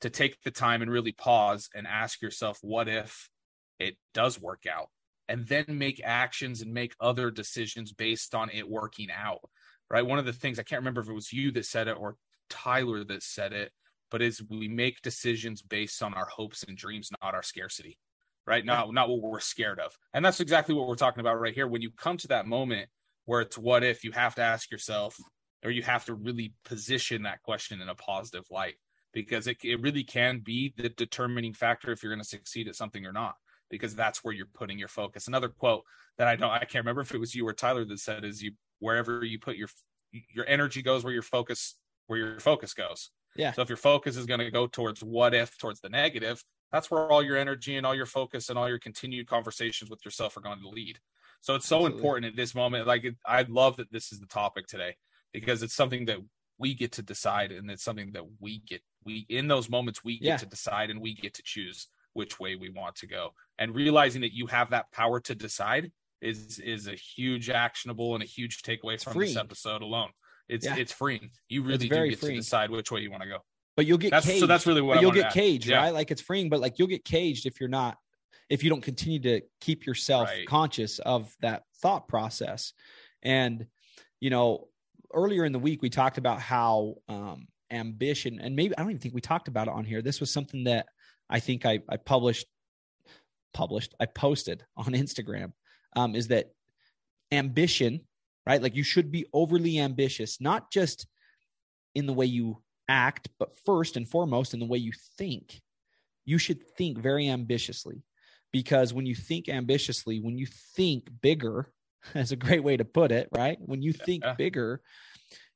to 0.01 0.11
take 0.11 0.39
the 0.43 0.51
time 0.51 0.83
and 0.83 0.91
really 0.91 1.11
pause 1.11 1.71
and 1.73 1.87
ask 1.87 2.21
yourself 2.21 2.59
what 2.61 2.87
if 2.87 3.29
it 3.79 3.97
does 4.13 4.39
work 4.39 4.65
out 4.71 4.89
and 5.29 5.45
then 5.47 5.65
make 5.67 6.01
actions 6.03 6.61
and 6.61 6.73
make 6.73 6.93
other 6.99 7.31
decisions 7.31 7.91
based 7.91 8.33
on 8.33 8.49
it 8.51 8.69
working 8.69 9.09
out. 9.11 9.49
Right. 9.89 10.05
One 10.05 10.19
of 10.19 10.25
the 10.25 10.33
things 10.33 10.59
I 10.59 10.63
can't 10.63 10.81
remember 10.81 11.01
if 11.01 11.09
it 11.09 11.13
was 11.13 11.31
you 11.31 11.51
that 11.51 11.65
said 11.65 11.87
it 11.87 11.97
or 11.97 12.17
Tyler 12.49 13.03
that 13.05 13.23
said 13.23 13.53
it, 13.53 13.71
but 14.11 14.21
is 14.21 14.41
we 14.49 14.67
make 14.67 15.01
decisions 15.01 15.61
based 15.61 16.03
on 16.03 16.13
our 16.13 16.25
hopes 16.25 16.63
and 16.63 16.77
dreams, 16.77 17.09
not 17.21 17.33
our 17.33 17.43
scarcity. 17.43 17.97
Right. 18.45 18.65
Not 18.65 18.93
not 18.93 19.09
what 19.09 19.21
we're 19.21 19.39
scared 19.41 19.79
of. 19.79 19.97
And 20.13 20.23
that's 20.23 20.39
exactly 20.39 20.73
what 20.73 20.87
we're 20.87 20.95
talking 20.95 21.19
about 21.19 21.39
right 21.39 21.53
here. 21.53 21.67
When 21.67 21.81
you 21.81 21.91
come 21.91 22.17
to 22.17 22.27
that 22.29 22.47
moment 22.47 22.89
where 23.25 23.41
it's 23.41 23.57
what 23.57 23.83
if 23.83 24.05
you 24.05 24.13
have 24.13 24.35
to 24.35 24.41
ask 24.41 24.71
yourself, 24.71 25.17
or 25.63 25.71
you 25.71 25.83
have 25.83 26.05
to 26.05 26.13
really 26.13 26.53
position 26.63 27.23
that 27.23 27.41
question 27.43 27.81
in 27.81 27.89
a 27.89 27.95
positive 27.95 28.45
light 28.49 28.75
because 29.13 29.47
it, 29.47 29.57
it 29.63 29.81
really 29.81 30.03
can 30.03 30.39
be 30.39 30.73
the 30.77 30.89
determining 30.89 31.53
factor 31.53 31.91
if 31.91 32.03
you're 32.03 32.11
going 32.11 32.23
to 32.23 32.27
succeed 32.27 32.67
at 32.67 32.75
something 32.75 33.05
or 33.05 33.11
not 33.11 33.35
because 33.69 33.95
that's 33.95 34.23
where 34.23 34.33
you're 34.33 34.47
putting 34.53 34.79
your 34.79 34.87
focus. 34.87 35.27
Another 35.27 35.49
quote 35.49 35.83
that 36.17 36.27
I 36.27 36.35
don't 36.35 36.51
I 36.51 36.59
can't 36.59 36.85
remember 36.85 37.01
if 37.01 37.13
it 37.13 37.19
was 37.19 37.35
you 37.35 37.47
or 37.47 37.53
Tyler 37.53 37.85
that 37.85 37.99
said 37.99 38.23
is 38.23 38.41
you 38.41 38.51
wherever 38.79 39.23
you 39.23 39.39
put 39.39 39.57
your 39.57 39.69
your 40.11 40.47
energy 40.47 40.81
goes 40.81 41.03
where 41.03 41.13
your 41.13 41.21
focus 41.21 41.75
where 42.07 42.19
your 42.19 42.39
focus 42.39 42.73
goes. 42.73 43.11
Yeah. 43.35 43.51
So 43.51 43.61
if 43.61 43.69
your 43.69 43.77
focus 43.77 44.17
is 44.17 44.25
going 44.25 44.39
to 44.39 44.49
go 44.49 44.67
towards 44.67 45.03
what 45.03 45.33
if 45.33 45.57
towards 45.57 45.81
the 45.81 45.89
negative, 45.89 46.43
that's 46.71 46.89
where 46.89 47.11
all 47.11 47.23
your 47.23 47.37
energy 47.37 47.75
and 47.75 47.85
all 47.85 47.95
your 47.95 48.05
focus 48.05 48.49
and 48.49 48.57
all 48.57 48.67
your 48.67 48.79
continued 48.79 49.27
conversations 49.27 49.89
with 49.89 50.03
yourself 50.03 50.35
are 50.37 50.41
going 50.41 50.61
to 50.61 50.69
lead. 50.69 50.99
So 51.41 51.55
it's 51.55 51.67
so 51.67 51.77
Absolutely. 51.77 51.97
important 51.97 52.25
at 52.31 52.35
this 52.35 52.55
moment. 52.55 52.87
Like 52.87 53.05
I 53.25 53.43
love 53.47 53.77
that 53.77 53.91
this 53.91 54.11
is 54.11 54.19
the 54.19 54.25
topic 54.25 54.67
today 54.67 54.95
because 55.33 55.61
it's 55.61 55.75
something 55.75 56.05
that 56.05 56.17
we 56.57 56.73
get 56.73 56.93
to 56.93 57.03
decide 57.03 57.51
and 57.51 57.69
it's 57.69 57.83
something 57.83 58.11
that 58.13 58.23
we 58.39 58.59
get 58.67 58.81
we 59.03 59.25
in 59.29 59.47
those 59.47 59.69
moments 59.69 60.03
we 60.03 60.19
get 60.19 60.27
yeah. 60.27 60.37
to 60.37 60.45
decide 60.45 60.89
and 60.89 60.99
we 60.99 61.13
get 61.13 61.33
to 61.35 61.43
choose 61.43 61.87
which 62.17 62.39
way 62.39 62.55
we 62.55 62.69
want 62.69 62.95
to 62.95 63.05
go 63.05 63.29
and 63.59 63.75
realizing 63.75 64.21
that 64.21 64.33
you 64.33 64.47
have 64.47 64.71
that 64.71 64.91
power 64.91 65.19
to 65.19 65.35
decide 65.35 65.91
is 66.19 66.59
is 66.59 66.87
a 66.87 66.95
huge 66.95 67.49
actionable 67.49 68.15
and 68.15 68.23
a 68.23 68.25
huge 68.25 68.63
takeaway 68.63 69.01
from 69.01 69.19
this 69.19 69.37
episode 69.37 69.83
alone 69.83 70.09
it's 70.49 70.65
yeah. 70.65 70.75
it's 70.75 70.91
freeing 70.91 71.29
you 71.47 71.61
really 71.61 71.77
do 71.77 71.87
get 71.87 72.19
freeing. 72.19 72.35
to 72.35 72.39
decide 72.39 72.71
which 72.71 72.91
way 72.91 73.01
you 73.01 73.11
want 73.11 73.21
to 73.21 73.29
go 73.29 73.37
but 73.75 73.85
you'll 73.85 73.99
get 73.99 74.09
that's, 74.09 74.25
caged. 74.25 74.39
so 74.39 74.47
that's 74.47 74.65
really 74.65 74.81
what 74.81 74.99
you'll 74.99 75.11
get 75.11 75.31
caged 75.31 75.67
yeah. 75.67 75.77
right 75.77 75.93
like 75.93 76.09
it's 76.09 76.21
freeing 76.21 76.49
but 76.49 76.59
like 76.59 76.79
you'll 76.79 76.87
get 76.87 77.05
caged 77.05 77.45
if 77.45 77.59
you're 77.59 77.69
not 77.69 77.97
if 78.49 78.63
you 78.63 78.69
don't 78.69 78.81
continue 78.81 79.19
to 79.19 79.41
keep 79.61 79.85
yourself 79.85 80.27
right. 80.27 80.47
conscious 80.47 80.97
of 80.99 81.31
that 81.41 81.63
thought 81.81 82.07
process 82.07 82.73
and 83.21 83.67
you 84.19 84.31
know 84.31 84.67
earlier 85.13 85.45
in 85.45 85.51
the 85.51 85.59
week 85.59 85.83
we 85.83 85.89
talked 85.89 86.17
about 86.17 86.41
how 86.41 86.95
um 87.07 87.47
ambition 87.69 88.39
and 88.41 88.55
maybe 88.55 88.75
i 88.75 88.81
don't 88.81 88.89
even 88.89 88.99
think 88.99 89.13
we 89.13 89.21
talked 89.21 89.47
about 89.47 89.67
it 89.67 89.73
on 89.73 89.85
here 89.85 90.01
this 90.01 90.19
was 90.19 90.31
something 90.31 90.63
that 90.63 90.87
I 91.29 91.39
think 91.39 91.65
I, 91.65 91.79
I 91.89 91.97
published 91.97 92.47
published 93.53 93.95
I 93.99 94.05
posted 94.05 94.63
on 94.75 94.85
Instagram 94.93 95.51
um, 95.95 96.15
is 96.15 96.27
that 96.27 96.51
ambition, 97.31 98.01
right? 98.45 98.61
Like 98.61 98.75
you 98.75 98.83
should 98.83 99.11
be 99.11 99.25
overly 99.33 99.79
ambitious, 99.79 100.39
not 100.39 100.71
just 100.71 101.07
in 101.95 102.05
the 102.05 102.13
way 102.13 102.27
you 102.27 102.61
act, 102.87 103.29
but 103.39 103.57
first 103.65 103.97
and 103.97 104.07
foremost 104.07 104.53
in 104.53 104.59
the 104.59 104.65
way 104.65 104.77
you 104.77 104.91
think. 105.17 105.59
You 106.25 106.37
should 106.37 106.61
think 106.77 106.99
very 106.99 107.27
ambitiously 107.27 108.03
because 108.51 108.93
when 108.93 109.05
you 109.05 109.15
think 109.15 109.49
ambitiously, 109.49 110.19
when 110.19 110.37
you 110.37 110.47
think 110.75 111.09
bigger, 111.21 111.71
that's 112.13 112.31
a 112.31 112.35
great 112.35 112.63
way 112.63 112.77
to 112.77 112.85
put 112.85 113.11
it, 113.11 113.29
right? 113.35 113.57
When 113.59 113.81
you 113.81 113.93
think 113.93 114.23
yeah. 114.23 114.33
bigger, 114.33 114.81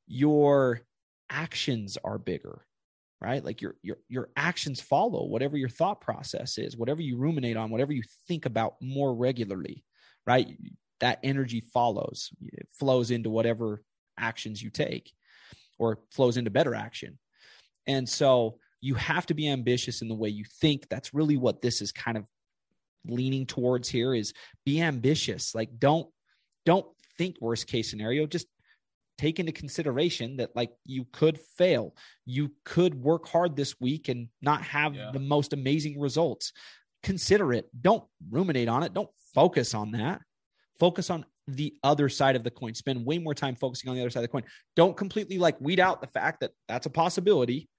your 0.08 0.82
actions 1.30 1.98
are 2.04 2.18
bigger 2.18 2.66
right? 3.22 3.44
Like 3.44 3.62
your 3.62 3.76
your 3.84 3.98
your 4.10 4.30
actions 4.36 4.82
follow 4.82 5.26
whatever 5.26 5.58
your 5.58 5.70
thought 5.70 6.02
process 6.02 6.58
is 6.58 6.76
whatever 6.76 7.02
you 7.02 7.18
ruminate 7.18 7.58
on 7.58 7.70
whatever 7.70 7.94
you 7.94 8.04
think 8.28 8.46
about 8.46 8.76
more 8.82 9.16
regularly 9.16 9.84
right? 10.26 10.48
That 11.00 11.20
energy 11.24 11.62
follows. 11.74 12.30
It 12.42 12.68
flows 12.72 13.12
into 13.12 13.30
whatever 13.30 13.84
actions 14.18 14.62
you 14.62 14.70
take 14.70 15.12
or 15.80 16.00
flows 16.12 16.38
into 16.38 16.52
better 16.52 16.76
action. 16.76 17.18
And 17.88 18.08
so 18.08 18.58
you 18.82 18.96
have 18.96 19.26
to 19.28 19.34
be 19.34 19.50
ambitious 19.50 20.02
in 20.02 20.08
the 20.08 20.16
way 20.16 20.30
you 20.30 20.46
think. 20.60 20.88
That's 20.90 21.14
really 21.14 21.38
what 21.38 21.62
this 21.62 21.82
is 21.82 21.92
kind 21.92 22.18
of 22.18 22.26
leaning 23.08 23.48
towards 23.48 23.90
here 23.90 24.14
is 24.14 24.34
be 24.66 24.82
ambitious. 24.82 25.56
Like 25.56 25.80
don't 25.80 26.08
don't 26.66 26.86
think 27.18 27.38
worst 27.42 27.68
case 27.68 27.90
scenario. 27.90 28.28
Just 28.28 28.48
take 29.22 29.40
into 29.40 29.52
consideration 29.52 30.38
that 30.38 30.50
like 30.56 30.72
you 30.84 31.06
could 31.12 31.40
fail. 31.40 31.96
You 32.26 32.52
could 32.66 32.96
work 32.96 33.28
hard 33.28 33.56
this 33.56 33.80
week 33.80 34.10
and 34.10 34.30
not 34.42 34.64
have 34.64 34.96
yeah. 34.96 35.12
the 35.14 35.20
most 35.20 35.54
amazing 35.54 36.00
results. 36.00 36.52
Consider 37.04 37.54
it. 37.54 37.70
Don't 37.80 38.04
ruminate 38.32 38.68
on 38.68 38.82
it. 38.82 38.96
Don't 38.96 39.10
focus 39.36 39.76
on 39.76 39.92
that. 39.92 40.22
Focus 40.80 41.12
on 41.12 41.24
the 41.48 41.76
other 41.84 42.10
side 42.10 42.36
of 42.36 42.44
the 42.44 42.50
coin. 42.50 42.74
Spend 42.74 43.06
way 43.06 43.20
more 43.20 43.36
time 43.36 43.56
focusing 43.56 43.90
on 43.90 43.96
the 43.96 44.02
other 44.02 44.10
side 44.10 44.22
of 44.22 44.24
the 44.24 44.32
coin. 44.32 44.44
Don't 44.76 44.98
completely 44.98 45.38
like 45.38 45.62
weed 45.62 45.80
out 45.80 46.02
the 46.02 46.08
fact 46.08 46.40
that 46.40 46.52
that's 46.68 46.88
a 46.88 46.90
possibility 46.90 47.70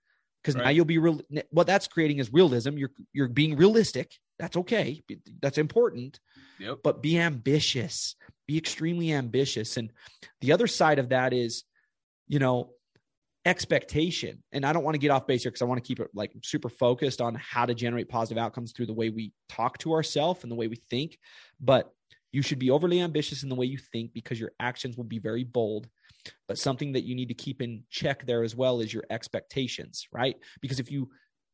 because 0.42 0.54
right. 0.54 0.64
now 0.64 0.70
you'll 0.70 0.84
be 0.84 0.98
real 0.98 1.20
what 1.50 1.66
that's 1.66 1.88
creating 1.88 2.18
is 2.18 2.32
realism. 2.32 2.76
You're 2.76 2.92
you're 3.12 3.28
being 3.28 3.56
realistic 3.56 4.12
that's 4.42 4.56
okay. 4.56 5.00
That's 5.40 5.56
important. 5.56 6.18
Yep. 6.58 6.78
but 6.82 7.00
be 7.00 7.18
ambitious. 7.18 8.16
Be 8.48 8.58
extremely 8.58 9.12
ambitious. 9.12 9.76
And 9.76 9.92
the 10.40 10.50
other 10.50 10.66
side 10.66 10.98
of 10.98 11.10
that 11.10 11.32
is 11.32 11.62
you 12.26 12.40
know 12.40 12.70
expectation. 13.44 14.42
And 14.50 14.66
i 14.66 14.72
don't 14.72 14.82
want 14.82 14.96
to 14.96 14.98
get 14.98 15.12
off 15.12 15.28
base 15.28 15.42
here 15.42 15.50
because 15.52 15.62
i 15.62 15.64
want 15.64 15.82
to 15.82 15.86
keep 15.86 16.00
it 16.00 16.08
like 16.12 16.32
super 16.42 16.68
focused 16.68 17.20
on 17.20 17.36
how 17.36 17.66
to 17.66 17.74
generate 17.74 18.08
positive 18.08 18.42
outcomes 18.42 18.72
through 18.72 18.86
the 18.86 18.92
way 18.92 19.10
we 19.10 19.32
talk 19.48 19.78
to 19.78 19.92
ourselves 19.92 20.42
and 20.42 20.50
the 20.50 20.56
way 20.56 20.66
we 20.66 20.76
think. 20.76 21.18
But 21.60 21.92
you 22.32 22.42
should 22.42 22.58
be 22.58 22.70
overly 22.70 23.00
ambitious 23.00 23.44
in 23.44 23.48
the 23.48 23.54
way 23.54 23.66
you 23.66 23.78
think 23.78 24.12
because 24.12 24.40
your 24.40 24.52
actions 24.58 24.96
will 24.96 25.04
be 25.04 25.20
very 25.20 25.44
bold. 25.44 25.88
But 26.48 26.58
something 26.58 26.92
that 26.92 27.04
you 27.04 27.14
need 27.14 27.28
to 27.28 27.34
keep 27.34 27.62
in 27.62 27.84
check 27.90 28.26
there 28.26 28.42
as 28.42 28.56
well 28.56 28.80
is 28.80 28.92
your 28.92 29.04
expectations 29.08 30.08
right? 30.12 30.36
Because 30.60 30.80
if 30.80 30.90
you 30.90 31.10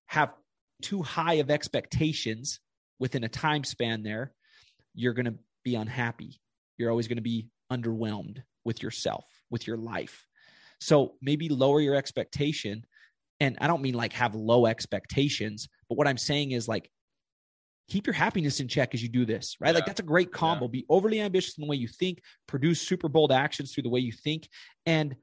have 0.06 0.32
too 0.80 1.02
high 1.02 1.34
of 1.34 1.50
expectations 1.50 2.60
within 2.98 3.24
a 3.24 3.28
time 3.28 3.64
span 3.64 4.02
there 4.02 4.32
you're 4.94 5.14
going 5.14 5.26
to 5.26 5.34
be 5.64 5.74
unhappy 5.74 6.40
you're 6.78 6.90
always 6.90 7.08
going 7.08 7.16
to 7.16 7.22
be 7.22 7.48
underwhelmed 7.70 8.42
with 8.64 8.82
yourself, 8.82 9.24
with 9.50 9.66
your 9.66 9.76
life. 9.76 10.26
So 10.80 11.14
maybe 11.20 11.48
lower 11.48 11.80
your 11.80 11.94
expectation. 11.94 12.84
And 13.40 13.58
I 13.60 13.66
don't 13.66 13.82
mean 13.82 13.94
like 13.94 14.12
have 14.14 14.34
low 14.34 14.66
expectations, 14.66 15.68
but 15.88 15.96
what 15.98 16.08
I'm 16.08 16.18
saying 16.18 16.52
is 16.52 16.68
like 16.68 16.90
keep 17.88 18.06
your 18.06 18.14
happiness 18.14 18.60
in 18.60 18.68
check 18.68 18.94
as 18.94 19.02
you 19.02 19.08
do 19.08 19.24
this, 19.24 19.56
right? 19.60 19.70
Yeah. 19.70 19.76
Like 19.76 19.86
that's 19.86 20.00
a 20.00 20.04
great 20.04 20.32
combo. 20.32 20.66
Yeah. 20.66 20.70
Be 20.72 20.86
overly 20.88 21.20
ambitious 21.20 21.56
in 21.56 21.62
the 21.62 21.68
way 21.68 21.76
you 21.76 21.88
think, 21.88 22.20
produce 22.46 22.80
super 22.80 23.08
bold 23.08 23.32
actions 23.32 23.72
through 23.72 23.84
the 23.84 23.88
way 23.88 24.00
you 24.00 24.12
think, 24.12 24.48
and 24.84 25.16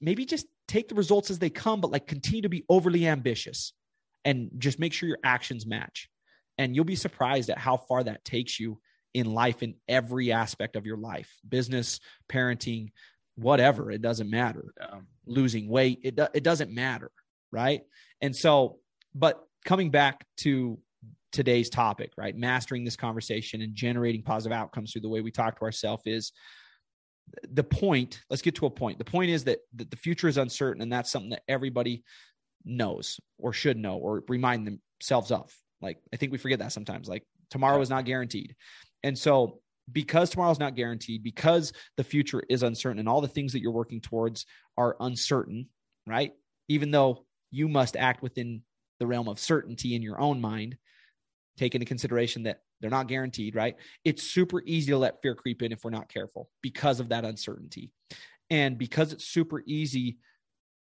maybe 0.00 0.24
just 0.24 0.46
take 0.68 0.88
the 0.88 0.94
results 0.94 1.30
as 1.30 1.40
they 1.40 1.50
come, 1.50 1.80
but 1.80 1.90
like 1.90 2.06
continue 2.06 2.42
to 2.42 2.48
be 2.48 2.64
overly 2.68 3.06
ambitious 3.08 3.72
and 4.24 4.50
just 4.58 4.78
make 4.78 4.92
sure 4.92 5.08
your 5.08 5.18
actions 5.24 5.66
match. 5.66 6.08
And 6.58 6.76
you'll 6.76 6.84
be 6.84 6.96
surprised 6.96 7.50
at 7.50 7.58
how 7.58 7.76
far 7.76 8.04
that 8.04 8.24
takes 8.24 8.60
you 8.60 8.78
in 9.14 9.26
life 9.26 9.62
in 9.62 9.74
every 9.88 10.32
aspect 10.32 10.76
of 10.76 10.86
your 10.86 10.96
life 10.96 11.30
business 11.48 12.00
parenting 12.28 12.90
whatever 13.36 13.90
it 13.90 14.02
doesn't 14.02 14.30
matter. 14.30 14.72
Yeah. 14.78 15.00
losing 15.26 15.68
weight 15.68 16.00
it, 16.02 16.16
do, 16.16 16.26
it 16.34 16.42
doesn't 16.42 16.72
matter 16.72 17.10
right? 17.50 17.82
And 18.20 18.34
so 18.34 18.78
but 19.14 19.42
coming 19.64 19.90
back 19.90 20.24
to 20.38 20.78
today's 21.30 21.70
topic 21.70 22.12
right 22.16 22.36
mastering 22.36 22.84
this 22.84 22.96
conversation 22.96 23.62
and 23.62 23.74
generating 23.74 24.22
positive 24.22 24.56
outcomes 24.56 24.92
through 24.92 25.02
the 25.02 25.08
way 25.08 25.20
we 25.20 25.30
talk 25.30 25.58
to 25.58 25.64
ourselves 25.64 26.02
is 26.06 26.32
the 27.52 27.64
point 27.64 28.20
let's 28.28 28.42
get 28.42 28.54
to 28.56 28.66
a 28.66 28.70
point. 28.70 28.98
The 28.98 29.04
point 29.04 29.30
is 29.30 29.44
that, 29.44 29.58
that 29.76 29.90
the 29.90 29.96
future 29.96 30.28
is 30.28 30.38
uncertain 30.38 30.82
and 30.82 30.92
that's 30.92 31.10
something 31.10 31.30
that 31.30 31.42
everybody 31.48 32.02
knows 32.64 33.18
or 33.38 33.52
should 33.52 33.76
know 33.76 33.96
or 33.96 34.22
remind 34.28 34.80
themselves 35.00 35.30
of 35.30 35.52
like 35.82 35.98
i 36.12 36.16
think 36.16 36.32
we 36.32 36.38
forget 36.38 36.58
that 36.58 36.72
sometimes 36.72 37.08
like 37.08 37.24
tomorrow 37.50 37.80
is 37.80 37.90
not 37.90 38.04
guaranteed 38.04 38.54
and 39.02 39.18
so, 39.18 39.60
because 39.90 40.30
tomorrow's 40.30 40.58
not 40.58 40.76
guaranteed, 40.76 41.22
because 41.22 41.72
the 41.96 42.04
future 42.04 42.42
is 42.48 42.62
uncertain 42.62 42.98
and 42.98 43.08
all 43.08 43.20
the 43.20 43.28
things 43.28 43.52
that 43.52 43.60
you're 43.60 43.72
working 43.72 44.00
towards 44.00 44.46
are 44.76 44.96
uncertain, 45.00 45.68
right? 46.06 46.32
Even 46.68 46.90
though 46.90 47.26
you 47.50 47.68
must 47.68 47.96
act 47.96 48.22
within 48.22 48.62
the 49.00 49.06
realm 49.06 49.28
of 49.28 49.38
certainty 49.38 49.94
in 49.94 50.02
your 50.02 50.20
own 50.20 50.40
mind, 50.40 50.76
take 51.58 51.74
into 51.74 51.84
consideration 51.84 52.44
that 52.44 52.60
they're 52.80 52.90
not 52.90 53.08
guaranteed, 53.08 53.54
right? 53.54 53.76
It's 54.04 54.22
super 54.22 54.62
easy 54.64 54.92
to 54.92 54.98
let 54.98 55.20
fear 55.20 55.34
creep 55.34 55.62
in 55.62 55.72
if 55.72 55.84
we're 55.84 55.90
not 55.90 56.08
careful 56.08 56.48
because 56.62 57.00
of 57.00 57.08
that 57.10 57.24
uncertainty. 57.24 57.90
And 58.50 58.78
because 58.78 59.12
it's 59.12 59.26
super 59.26 59.62
easy 59.66 60.18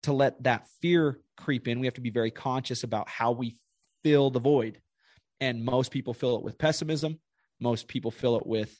to 0.02 0.12
let 0.12 0.42
that 0.42 0.66
fear 0.80 1.20
creep 1.36 1.68
in, 1.68 1.78
we 1.78 1.86
have 1.86 1.94
to 1.94 2.00
be 2.00 2.10
very 2.10 2.30
conscious 2.30 2.82
about 2.82 3.08
how 3.08 3.32
we 3.32 3.56
fill 4.04 4.30
the 4.30 4.40
void. 4.40 4.80
And 5.40 5.64
most 5.64 5.90
people 5.90 6.14
fill 6.14 6.36
it 6.36 6.42
with 6.42 6.58
pessimism 6.58 7.18
most 7.62 7.88
people 7.88 8.10
fill 8.10 8.36
it 8.36 8.46
with 8.46 8.78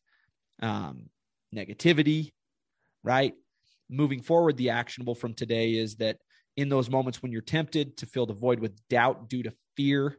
um, 0.61 1.09
negativity, 1.55 2.33
right? 3.05 3.35
Moving 3.89 4.21
forward, 4.21 4.57
the 4.57 4.71
actionable 4.71 5.15
from 5.15 5.35
today 5.35 5.75
is 5.75 5.97
that 5.97 6.19
in 6.57 6.69
those 6.69 6.91
moments 6.91 7.23
when 7.23 7.33
you're 7.33 7.41
tempted 7.41 7.97
to 7.99 8.07
fill 8.07 8.27
the 8.27 8.35
void 8.35 8.59
with 8.59 8.77
doubt 8.89 9.29
due 9.29 9.45
to 9.45 9.53
fear, 9.77 10.19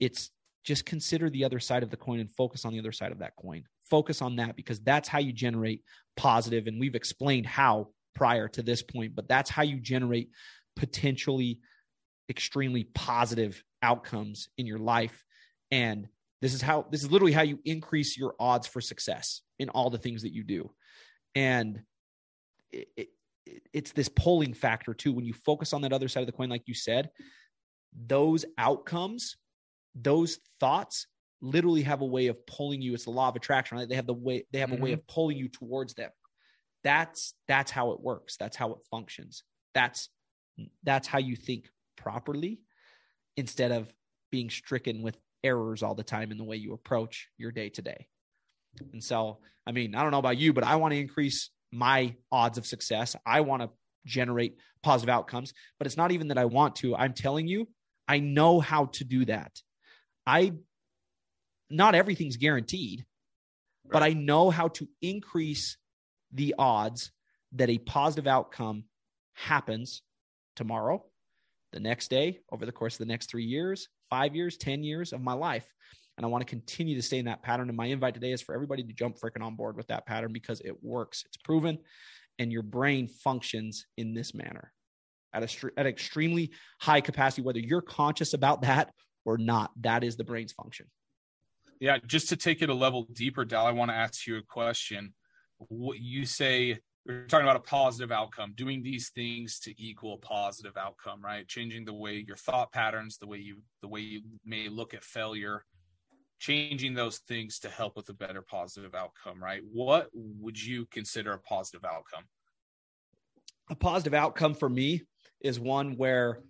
it's 0.00 0.30
just 0.64 0.84
consider 0.84 1.30
the 1.30 1.44
other 1.44 1.60
side 1.60 1.82
of 1.82 1.90
the 1.90 1.96
coin 1.96 2.20
and 2.20 2.30
focus 2.30 2.64
on 2.64 2.72
the 2.72 2.78
other 2.78 2.92
side 2.92 3.12
of 3.12 3.18
that 3.20 3.36
coin. 3.36 3.64
Focus 3.88 4.20
on 4.20 4.36
that 4.36 4.56
because 4.56 4.80
that's 4.80 5.08
how 5.08 5.18
you 5.18 5.32
generate 5.32 5.82
positive, 6.16 6.66
And 6.66 6.80
we've 6.80 6.94
explained 6.94 7.46
how 7.46 7.88
prior 8.14 8.48
to 8.48 8.62
this 8.62 8.82
point, 8.82 9.14
but 9.14 9.28
that's 9.28 9.50
how 9.50 9.62
you 9.62 9.78
generate 9.78 10.30
potentially 10.76 11.60
extremely 12.28 12.84
positive 12.94 13.62
outcomes 13.84 14.48
in 14.56 14.66
your 14.66 14.78
life. 14.78 15.22
And 15.70 16.08
this 16.40 16.54
is 16.54 16.62
how 16.62 16.86
this 16.90 17.02
is 17.02 17.12
literally 17.12 17.32
how 17.32 17.42
you 17.42 17.60
increase 17.64 18.16
your 18.16 18.34
odds 18.40 18.66
for 18.66 18.80
success 18.80 19.42
in 19.58 19.68
all 19.68 19.90
the 19.90 19.98
things 19.98 20.22
that 20.22 20.32
you 20.32 20.42
do. 20.42 20.70
And 21.34 21.82
it, 22.72 22.88
it, 22.96 23.08
it's 23.72 23.92
this 23.92 24.08
pulling 24.08 24.54
factor 24.54 24.94
too. 24.94 25.12
When 25.12 25.26
you 25.26 25.34
focus 25.34 25.72
on 25.72 25.82
that 25.82 25.92
other 25.92 26.08
side 26.08 26.20
of 26.20 26.26
the 26.26 26.32
coin, 26.32 26.48
like 26.48 26.66
you 26.66 26.74
said, 26.74 27.10
those 28.06 28.44
outcomes, 28.58 29.36
those 29.94 30.38
thoughts 30.60 31.06
literally 31.42 31.82
have 31.82 32.00
a 32.00 32.06
way 32.06 32.28
of 32.28 32.46
pulling 32.46 32.80
you. 32.80 32.94
It's 32.94 33.04
the 33.04 33.10
law 33.10 33.28
of 33.28 33.36
attraction, 33.36 33.76
right? 33.76 33.88
They 33.88 33.96
have 33.96 34.06
the 34.06 34.14
way 34.14 34.46
they 34.52 34.60
have 34.60 34.70
mm-hmm. 34.70 34.80
a 34.80 34.84
way 34.84 34.90
mm-hmm. 34.92 35.00
of 35.00 35.06
pulling 35.06 35.36
you 35.36 35.48
towards 35.48 35.94
them. 35.94 36.10
That's 36.82 37.34
that's 37.48 37.70
how 37.70 37.92
it 37.92 38.00
works. 38.00 38.36
That's 38.38 38.56
how 38.56 38.72
it 38.72 38.78
functions. 38.90 39.44
That's 39.74 40.08
that's 40.84 41.06
how 41.08 41.18
you 41.18 41.36
think 41.36 41.68
properly 41.96 42.60
instead 43.36 43.72
of 43.72 43.92
being 44.30 44.50
stricken 44.50 45.02
with 45.02 45.16
errors 45.42 45.82
all 45.82 45.94
the 45.94 46.02
time 46.02 46.32
in 46.32 46.38
the 46.38 46.44
way 46.44 46.56
you 46.56 46.72
approach 46.72 47.28
your 47.36 47.52
day 47.52 47.68
to 47.68 47.82
day. 47.82 48.06
And 48.92 49.02
so, 49.02 49.38
I 49.66 49.72
mean, 49.72 49.94
I 49.94 50.02
don't 50.02 50.10
know 50.10 50.18
about 50.18 50.38
you, 50.38 50.52
but 50.52 50.64
I 50.64 50.76
want 50.76 50.92
to 50.92 51.00
increase 51.00 51.50
my 51.70 52.14
odds 52.32 52.58
of 52.58 52.66
success. 52.66 53.14
I 53.26 53.40
want 53.42 53.62
to 53.62 53.70
generate 54.06 54.56
positive 54.82 55.12
outcomes, 55.12 55.52
but 55.78 55.86
it's 55.86 55.96
not 55.96 56.12
even 56.12 56.28
that 56.28 56.38
I 56.38 56.44
want 56.44 56.76
to. 56.76 56.96
I'm 56.96 57.14
telling 57.14 57.46
you, 57.46 57.68
I 58.06 58.18
know 58.18 58.60
how 58.60 58.86
to 58.86 59.04
do 59.04 59.24
that. 59.26 59.52
I, 60.26 60.52
not 61.70 61.94
everything's 61.94 62.36
guaranteed, 62.36 63.04
right. 63.84 63.92
but 63.92 64.02
I 64.02 64.12
know 64.12 64.50
how 64.50 64.68
to 64.68 64.88
increase 65.00 65.76
the 66.32 66.54
odds 66.58 67.12
that 67.52 67.70
a 67.70 67.78
positive 67.78 68.26
outcome 68.26 68.84
happens 69.34 70.02
tomorrow, 70.56 71.04
the 71.74 71.80
next 71.80 72.08
day, 72.08 72.38
over 72.52 72.64
the 72.64 72.72
course 72.72 72.94
of 72.94 72.98
the 73.00 73.12
next 73.12 73.28
three 73.28 73.44
years, 73.44 73.88
five 74.08 74.34
years, 74.34 74.56
10 74.56 74.84
years 74.84 75.12
of 75.12 75.20
my 75.20 75.32
life. 75.32 75.66
And 76.16 76.24
I 76.24 76.28
want 76.28 76.42
to 76.42 76.48
continue 76.48 76.94
to 76.94 77.02
stay 77.02 77.18
in 77.18 77.24
that 77.24 77.42
pattern. 77.42 77.68
And 77.68 77.76
my 77.76 77.86
invite 77.86 78.14
today 78.14 78.30
is 78.30 78.40
for 78.40 78.54
everybody 78.54 78.84
to 78.84 78.92
jump 78.92 79.18
freaking 79.18 79.42
on 79.42 79.56
board 79.56 79.76
with 79.76 79.88
that 79.88 80.06
pattern 80.06 80.32
because 80.32 80.60
it 80.60 80.76
works, 80.82 81.24
it's 81.26 81.36
proven, 81.36 81.78
and 82.38 82.52
your 82.52 82.62
brain 82.62 83.08
functions 83.08 83.86
in 83.96 84.14
this 84.14 84.32
manner 84.34 84.72
at 85.34 85.42
a 85.42 85.70
at 85.76 85.86
extremely 85.86 86.52
high 86.80 87.00
capacity, 87.00 87.42
whether 87.42 87.58
you're 87.58 87.82
conscious 87.82 88.34
about 88.34 88.62
that 88.62 88.92
or 89.24 89.36
not. 89.36 89.72
That 89.80 90.04
is 90.04 90.16
the 90.16 90.22
brain's 90.22 90.52
function. 90.52 90.86
Yeah, 91.80 91.98
just 92.06 92.28
to 92.28 92.36
take 92.36 92.62
it 92.62 92.70
a 92.70 92.74
level 92.74 93.08
deeper, 93.12 93.44
Dal, 93.44 93.66
I 93.66 93.72
want 93.72 93.90
to 93.90 93.96
ask 93.96 94.28
you 94.28 94.36
a 94.36 94.42
question. 94.42 95.12
What 95.58 95.98
you 95.98 96.24
say 96.24 96.78
we're 97.06 97.26
talking 97.26 97.46
about 97.46 97.56
a 97.56 97.60
positive 97.60 98.10
outcome 98.10 98.54
doing 98.56 98.82
these 98.82 99.10
things 99.10 99.58
to 99.60 99.74
equal 99.82 100.14
a 100.14 100.18
positive 100.18 100.76
outcome 100.76 101.22
right? 101.22 101.46
Changing 101.46 101.84
the 101.84 101.94
way 101.94 102.24
your 102.26 102.36
thought 102.36 102.72
patterns 102.72 103.18
the 103.18 103.26
way 103.26 103.38
you 103.38 103.62
the 103.82 103.88
way 103.88 104.00
you 104.00 104.22
may 104.44 104.68
look 104.68 104.94
at 104.94 105.04
failure 105.04 105.64
changing 106.40 106.94
those 106.94 107.18
things 107.18 107.58
to 107.60 107.68
help 107.68 107.96
with 107.96 108.08
a 108.08 108.14
better 108.14 108.42
positive 108.42 108.94
outcome 108.94 109.42
right? 109.42 109.62
What 109.70 110.08
would 110.12 110.62
you 110.62 110.86
consider 110.86 111.32
a 111.32 111.38
positive 111.38 111.84
outcome? 111.84 112.24
A 113.70 113.74
positive 113.74 114.14
outcome 114.14 114.54
for 114.54 114.68
me 114.68 115.02
is 115.40 115.58
one 115.58 115.96
where 115.96 116.42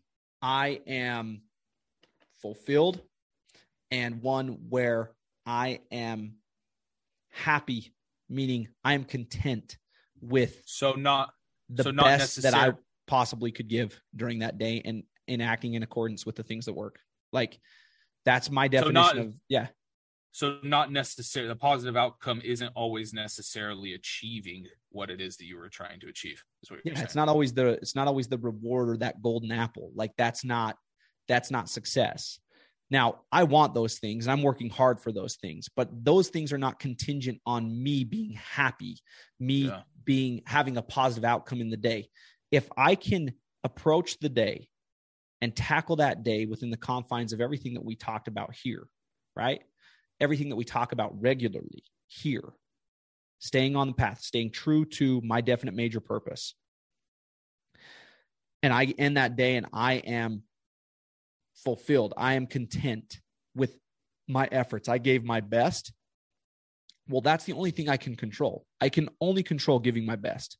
I 0.43 0.81
am 0.87 1.43
fulfilled 2.41 3.01
and 3.91 4.21
one 4.21 4.59
where 4.69 5.13
I 5.47 5.81
am 5.93 6.35
happy, 7.31 7.95
meaning 8.29 8.69
I 8.83 8.95
am 8.95 9.05
content 9.05 9.77
with 10.29 10.63
so 10.65 10.93
not 10.93 11.31
the 11.69 11.85
so 11.85 11.91
not 11.91 12.05
best 12.05 12.43
that 12.43 12.55
I 12.55 12.73
possibly 13.07 13.53
could 13.53 13.69
give 13.69 14.01
during 14.15 14.41
that 14.41 14.59
day 14.59 14.83
and 14.85 15.03
in 15.27 15.41
acting 15.41 15.75
in 15.75 15.83
accordance 15.83 16.27
with 16.27 16.37
the 16.37 16.43
things 16.43 16.67
that 16.67 16.75
work. 16.75 16.99
Like 17.33 17.59
that's 18.25 18.51
my 18.51 18.69
definition 18.69 18.95
not- 18.95 19.19
of 19.19 19.35
yeah. 19.49 19.69
so 20.33 20.59
not 20.63 20.93
necessarily 20.93 21.49
the 21.49 21.57
positive 21.57 21.97
outcome 21.97 22.41
isn't 22.45 22.73
always 22.75 23.13
necessarily 23.13 23.95
achieving 23.95 24.67
what 24.91 25.11
it 25.11 25.21
is 25.21 25.37
that 25.37 25.45
you 25.45 25.57
were 25.57 25.69
trying 25.69 26.01
to 26.01 26.09
achieve. 26.09 26.43
Is 26.63 26.71
what 26.71 26.81
Yeah, 26.85 27.01
it's 27.01 27.15
not 27.15 27.29
always 27.29 27.53
the 27.53 27.73
it's 27.83 27.95
not 27.95 28.09
always 28.09 28.29
the 28.29 28.39
reward 28.39 28.91
or 28.91 28.97
that 28.99 29.23
golden 29.23 29.53
apple. 29.53 29.91
Like 29.95 30.13
that's 30.17 30.45
not 30.45 30.77
that's 31.29 31.51
not 31.51 31.69
success. 31.69 32.39
Now, 32.91 33.23
I 33.33 33.45
want 33.45 33.75
those 33.75 33.99
things 33.99 34.27
and 34.27 34.33
I'm 34.33 34.43
working 34.43 34.69
hard 34.69 35.01
for 35.01 35.11
those 35.11 35.37
things, 35.37 35.69
but 35.75 35.89
those 36.05 36.29
things 36.29 36.53
are 36.53 36.59
not 36.59 36.79
contingent 36.79 37.41
on 37.47 37.83
me 37.83 38.05
being 38.05 38.33
happy, 38.35 38.99
me 39.41 39.67
Yeah. 39.67 39.83
Being 40.05 40.43
having 40.47 40.77
a 40.77 40.83
positive 40.83 41.25
outcome 41.25 41.61
in 41.61 41.71
the 41.71 41.77
day. 41.77 42.09
If 42.51 42.69
I 42.77 42.95
can 42.95 43.33
approach 43.63 44.19
the 44.19 44.29
day 44.29 44.69
and 45.41 45.55
tackle 45.55 45.97
that 45.97 46.23
day 46.23 46.47
within 46.47 46.71
the 46.71 46.77
confines 46.77 47.33
of 47.33 47.41
everything 47.41 47.75
that 47.75 47.85
we 47.85 47.97
talked 47.97 48.29
about 48.29 48.55
here, 48.55 48.87
right? 49.37 49.63
Everything 50.21 50.51
that 50.51 50.57
we 50.57 50.65
talk 50.65 50.93
about 50.93 51.21
regularly 51.21 51.85
here, 52.07 52.53
staying 53.39 53.77
on 53.77 53.89
the 53.89 53.95
path, 53.95 54.21
staying 54.21 54.53
true 54.53 54.85
to 54.85 55.21
my 55.23 55.41
definite 55.41 55.75
major 55.75 56.01
purpose. 56.01 56.55
And 58.63 58.73
I 58.73 58.85
end 58.97 59.17
that 59.17 59.37
day 59.37 59.57
and 59.57 59.67
I 59.73 59.95
am 59.95 60.45
fulfilled. 61.57 62.15
I 62.17 62.35
am 62.35 62.47
content 62.47 63.21
with 63.55 63.77
my 64.29 64.49
efforts. 64.51 64.89
I 64.89 64.99
gave 64.99 65.25
my 65.25 65.41
best. 65.41 65.93
Well, 67.09 67.21
that's 67.21 67.45
the 67.45 67.53
only 67.53 67.71
thing 67.71 67.89
I 67.89 67.97
can 67.97 68.17
control. 68.17 68.67
I 68.81 68.89
can 68.89 69.11
only 69.21 69.43
control 69.43 69.79
giving 69.79 70.07
my 70.07 70.17
best. 70.17 70.59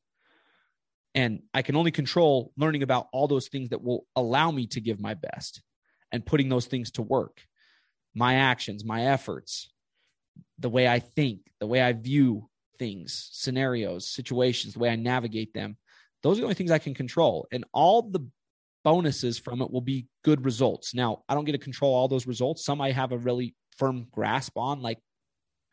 And 1.15 1.43
I 1.55 1.63
can 1.63 1.77
only 1.77 1.91
control 1.91 2.53
learning 2.57 2.83
about 2.83 3.07
all 3.13 3.29
those 3.29 3.49
things 3.49 3.71
that 3.71 3.83
will 3.83 4.07
allow 4.17 4.51
me 4.51 4.67
to 4.69 4.81
give 4.81 5.01
my 5.01 5.15
best 5.15 5.63
and 6.11 6.27
putting 6.27 6.49
those 6.49 6.67
things 6.67 6.91
to 6.93 7.03
work. 7.03 7.41
My 8.15 8.35
actions, 8.37 8.85
my 8.85 9.07
efforts, 9.07 9.73
the 10.59 10.69
way 10.69 10.89
I 10.89 10.99
think, 10.99 11.41
the 11.61 11.67
way 11.67 11.81
I 11.81 11.93
view 11.93 12.49
things, 12.79 13.29
scenarios, 13.33 14.09
situations, 14.11 14.75
the 14.75 14.81
way 14.81 14.91
I 14.91 14.97
navigate 14.97 15.55
them. 15.55 15.77
Those 16.23 16.39
are 16.39 16.41
the 16.41 16.47
only 16.47 16.55
things 16.55 16.71
I 16.71 16.79
can 16.79 16.95
control. 16.95 17.47
And 17.53 17.65
all 17.73 18.03
the 18.03 18.27
bonuses 18.85 19.39
from 19.39 19.63
it 19.63 19.71
will 19.71 19.81
be 19.81 20.07
good 20.25 20.45
results. 20.45 20.95
Now, 20.95 21.23
I 21.29 21.35
don't 21.35 21.45
get 21.45 21.53
to 21.53 21.59
control 21.59 21.95
all 21.95 22.09
those 22.09 22.27
results. 22.27 22.65
Some 22.65 22.81
I 22.81 22.91
have 22.91 23.13
a 23.13 23.19
really 23.19 23.55
firm 23.77 24.07
grasp 24.11 24.57
on, 24.57 24.83
like 24.83 24.99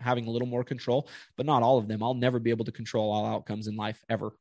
having 0.02 0.28
a 0.28 0.30
little 0.32 0.48
more 0.48 0.64
control, 0.64 1.08
but 1.38 1.46
not 1.46 1.64
all 1.64 1.78
of 1.78 1.88
them. 1.88 2.04
I'll 2.04 2.14
never 2.14 2.40
be 2.40 2.50
able 2.50 2.66
to 2.66 2.72
control 2.72 3.12
all 3.12 3.26
outcomes 3.26 3.68
in 3.68 3.76
life 3.76 4.04
ever. 4.10 4.32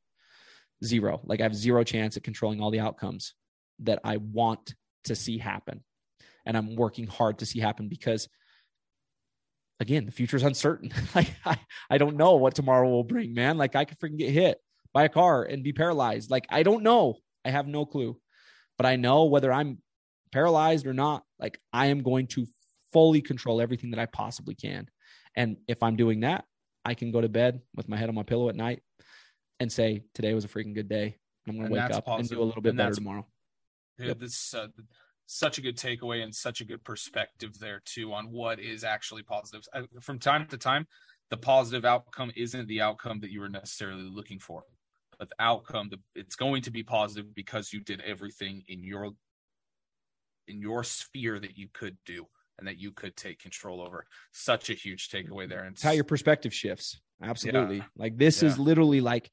Zero. 0.85 1.21
Like 1.25 1.40
I 1.40 1.45
have 1.45 1.55
zero 1.55 1.85
chance 1.85 2.17
at 2.17 2.25
controlling 2.25 2.61
all 2.61 2.71
the 2.71 2.81
outcomes 2.81 3.35
that 3.81 4.00
I 4.05 4.17
want 4.17 4.75
to 5.05 5.14
see 5.14 5.38
happen. 5.38 5.83
And 6.47 6.57
I'm 6.57 6.75
working 6.75 7.07
hard 7.07 7.38
to 7.38 7.47
see 7.47 7.61
happen 7.61 7.88
because 7.88 8.29
again, 9.79 10.07
the 10.07 10.12
future 10.12 10.37
is 10.37 10.43
uncertain. 10.43 10.93
like 11.14 11.35
I, 11.45 11.59
I 11.88 11.99
don't 11.99 12.17
know 12.17 12.37
what 12.37 12.55
tomorrow 12.55 12.88
will 12.88 13.05
bring, 13.05 13.35
man. 13.35 13.59
Like 13.59 13.77
I 13.77 13.85
could 13.85 13.99
freaking 13.99 14.18
get 14.18 14.31
hit 14.31 14.59
by 14.92 15.05
a 15.05 15.09
car 15.09 15.44
and 15.44 15.62
be 15.62 15.73
paralyzed. 15.73 16.31
Like 16.31 16.46
I 16.51 16.62
don't 16.62 16.83
know. 16.83 17.16
I 17.44 17.51
have 17.51 17.66
no 17.66 17.87
clue. 17.87 18.16
But 18.77 18.87
I 18.87 18.96
know 18.96 19.25
whether 19.25 19.53
I'm 19.53 19.79
paralyzed 20.33 20.87
or 20.87 20.94
not, 20.94 21.25
like 21.38 21.61
I 21.73 21.87
am 21.87 22.03
going 22.03 22.29
to 22.29 22.46
fully 22.92 23.20
control 23.20 23.61
everything 23.61 23.90
that 23.90 24.01
I 24.01 24.07
possibly 24.07 24.55
can. 24.55 24.88
And 25.37 25.57
if 25.69 25.83
I'm 25.83 25.97
doing 25.97 26.21
that, 26.21 26.45
I 26.85 26.95
can 26.95 27.12
go 27.12 27.21
to 27.21 27.29
bed 27.29 27.61
with 27.75 27.88
my 27.88 27.97
head 27.97 28.09
on 28.09 28.14
my 28.14 28.23
pillow 28.23 28.49
at 28.49 28.57
night 28.57 28.83
and 29.59 29.71
say, 29.71 30.03
today 30.14 30.35
was 30.35 30.45
a 30.45 30.49
freaking 30.49 30.75
good 30.75 30.88
day. 30.88 31.19
I'm 31.47 31.57
going 31.57 31.69
to 31.69 31.73
wake 31.73 31.90
up 31.90 32.09
and 32.09 32.29
do 32.29 32.43
a 32.43 32.45
little 32.45 32.62
bit 32.62 32.71
And 32.71 32.79
better 32.79 32.95
tomorrow. 32.95 33.27
Yeah, 33.99 34.07
Yep. 34.09 34.19
this 34.19 34.55
uh, 34.55 34.69
such 35.27 35.59
a 35.59 35.61
good 35.61 35.77
takeaway 35.77 36.25
and 36.25 36.35
such 36.35 36.61
a 36.61 36.64
good 36.64 36.83
perspective 36.85 37.59
there 37.59 37.83
too 37.85 38.12
on 38.12 38.31
what 38.31 38.59
is 38.59 38.83
actually 38.83 39.23
positive. 39.23 39.62
Uh, 39.73 39.83
From 40.01 40.19
time 40.19 40.47
to 40.49 40.59
time, 40.59 40.87
the 41.31 41.37
positive 41.37 41.85
outcome 41.85 42.33
isn't 42.35 42.66
the 42.66 42.81
outcome 42.81 43.21
that 43.21 43.31
you 43.31 43.40
were 43.40 43.49
necessarily 43.49 44.03
looking 44.03 44.38
for, 44.38 44.64
but 45.19 45.29
the 45.29 45.37
outcome 45.38 45.88
the, 45.90 45.99
it's 46.14 46.35
going 46.35 46.62
to 46.62 46.71
be 46.71 46.83
positive 46.83 47.33
because 47.35 47.73
you 47.73 47.81
did 47.81 48.01
everything 48.01 48.64
in 48.69 48.83
your 48.83 49.12
in 50.49 50.61
your 50.61 50.83
sphere 50.83 51.38
that 51.38 51.57
you 51.57 51.69
could 51.73 51.97
do 52.05 52.27
and 52.61 52.68
that 52.68 52.79
you 52.79 52.92
could 52.92 53.16
take 53.16 53.40
control 53.40 53.81
over. 53.81 54.07
Such 54.33 54.70
a 54.70 54.75
huge 54.75 55.09
takeaway 55.09 55.49
there. 55.49 55.64
And 55.64 55.75
It's 55.75 55.83
how 55.83 55.90
your 55.90 56.05
perspective 56.05 56.55
shifts. 56.55 57.01
Absolutely. 57.23 57.83
Like 57.96 58.16
this 58.16 58.42
is 58.42 58.59
literally 58.59 59.01
like 59.01 59.31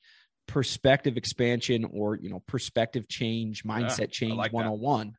perspective 0.48 1.18
expansion 1.18 1.86
or, 1.86 2.16
you 2.16 2.30
know, 2.30 2.42
perspective 2.48 3.08
change, 3.08 3.64
mindset 3.64 4.12
change 4.12 4.36
like 4.36 4.52
that. 4.52 4.56
101. 4.56 5.16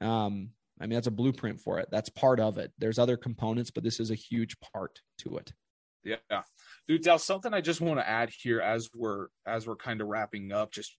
Um, 0.00 0.50
I 0.80 0.86
mean, 0.86 0.94
that's 0.94 1.06
a 1.06 1.12
blueprint 1.12 1.60
for 1.60 1.80
it. 1.80 1.88
That's 1.90 2.08
part 2.08 2.38
of 2.38 2.58
it. 2.58 2.72
There's 2.78 2.98
other 2.98 3.16
components, 3.16 3.70
but 3.70 3.82
this 3.82 3.98
is 3.98 4.10
a 4.10 4.14
huge 4.14 4.56
part 4.60 5.00
to 5.18 5.38
it. 5.38 5.52
Yeah. 6.04 6.42
Dude, 6.86 7.02
Dal, 7.02 7.18
something 7.18 7.52
I 7.52 7.60
just 7.60 7.80
want 7.80 7.98
to 7.98 8.08
add 8.08 8.30
here 8.30 8.60
as 8.60 8.88
we're 8.94 9.26
as 9.46 9.66
we're 9.66 9.76
kind 9.76 10.00
of 10.00 10.06
wrapping 10.06 10.52
up, 10.52 10.70
just 10.72 10.96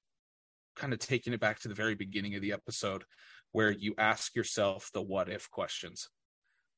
kind 0.75 0.93
of 0.93 0.99
taking 0.99 1.33
it 1.33 1.39
back 1.39 1.59
to 1.61 1.67
the 1.67 1.75
very 1.75 1.95
beginning 1.95 2.35
of 2.35 2.41
the 2.41 2.53
episode 2.53 3.03
where 3.51 3.71
you 3.71 3.95
ask 3.97 4.35
yourself 4.35 4.91
the 4.93 5.01
what 5.01 5.29
if 5.29 5.49
questions. 5.49 6.09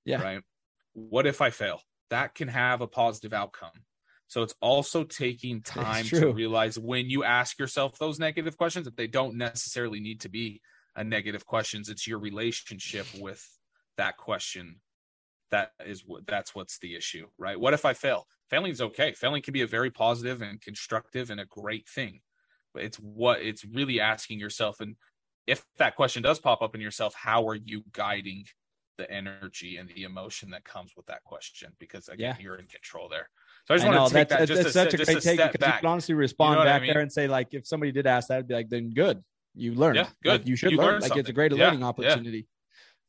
Yeah. 0.05 0.21
Right. 0.21 0.41
What 0.93 1.27
if 1.27 1.41
I 1.41 1.49
fail? 1.49 1.81
That 2.09 2.35
can 2.35 2.47
have 2.47 2.81
a 2.81 2.87
positive 2.87 3.33
outcome. 3.33 3.85
So 4.27 4.43
it's 4.43 4.55
also 4.61 5.03
taking 5.03 5.61
time 5.63 6.05
to 6.05 6.31
realize 6.31 6.79
when 6.79 7.09
you 7.09 7.23
ask 7.23 7.59
yourself 7.59 7.97
those 7.97 8.19
negative 8.19 8.57
questions 8.57 8.85
that 8.85 8.97
they 8.97 9.07
don't 9.07 9.35
necessarily 9.35 9.99
need 9.99 10.21
to 10.21 10.29
be 10.29 10.61
a 10.95 11.03
negative 11.03 11.45
questions. 11.45 11.89
It's 11.89 12.07
your 12.07 12.19
relationship 12.19 13.07
with 13.19 13.45
that 13.97 14.17
question 14.17 14.81
that 15.51 15.71
is 15.85 16.03
what 16.05 16.25
that's 16.25 16.55
what's 16.55 16.79
the 16.79 16.95
issue, 16.95 17.27
right? 17.37 17.59
What 17.59 17.73
if 17.73 17.85
I 17.85 17.93
fail? 17.93 18.25
Failing 18.49 18.71
is 18.71 18.81
okay. 18.81 19.13
Failing 19.13 19.41
can 19.41 19.53
be 19.53 19.61
a 19.61 19.67
very 19.67 19.91
positive 19.91 20.41
and 20.41 20.59
constructive 20.61 21.29
and 21.29 21.39
a 21.39 21.45
great 21.45 21.87
thing. 21.87 22.21
But 22.73 22.83
it's 22.83 22.97
what 22.97 23.41
it's 23.41 23.65
really 23.65 23.99
asking 23.99 24.39
yourself. 24.39 24.79
And 24.79 24.95
if 25.45 25.63
that 25.77 25.95
question 25.95 26.23
does 26.23 26.39
pop 26.39 26.61
up 26.61 26.73
in 26.73 26.81
yourself, 26.81 27.13
how 27.15 27.47
are 27.47 27.55
you 27.55 27.83
guiding 27.91 28.45
the 28.97 29.10
energy 29.12 29.77
and 29.77 29.89
the 29.95 30.04
emotion 30.04 30.49
that 30.51 30.63
comes 30.63 30.93
with 30.95 31.06
that 31.08 31.23
question? 31.23 31.71
Because 31.80 32.08
again, 32.08 32.36
Yeah. 32.38 32.43
you're 32.43 32.56
in 32.58 32.65
control 32.67 33.10
there. 33.10 33.30
So 33.67 33.73
I 33.73 33.77
just 33.77 33.88
I 33.88 33.91
know 33.91 33.97
want 34.01 34.10
to 34.13 34.17
take 34.19 34.30
that's, 34.30 34.39
that 34.41 34.47
just 34.47 34.63
that's 34.63 34.75
a, 34.75 34.80
such 34.80 34.91
se- 34.91 35.01
a 35.01 35.06
great 35.06 35.17
a 35.17 35.21
take 35.21 35.51
because 35.51 35.67
you 35.67 35.73
can 35.80 35.86
honestly 35.86 36.15
respond 36.15 36.58
what 36.58 36.67
I 36.67 36.71
back 36.73 36.82
mean? 36.84 36.93
there 36.93 37.01
and 37.01 37.12
say, 37.12 37.27
like, 37.27 37.54
if 37.54 37.65
somebody 37.67 37.91
did 37.91 38.08
ask 38.08 38.27
that, 38.30 38.39
I'd 38.39 38.47
be 38.47 38.54
like, 38.56 38.69
then 38.69 38.91
good. 38.93 39.23
You 39.54 39.73
learned. 39.75 39.97
Yeah, 39.97 40.08
good. 40.23 40.30
Like, 40.41 40.47
you 40.47 40.56
should 40.56 40.71
You 40.71 40.77
learn. 40.77 41.01
Like 41.01 41.15
it's 41.17 41.30
a 41.30 41.34
great 41.34 41.51
Yeah, 41.51 41.65
learning 41.65 41.82
yeah. 41.82 41.86
opportunity. 41.88 42.47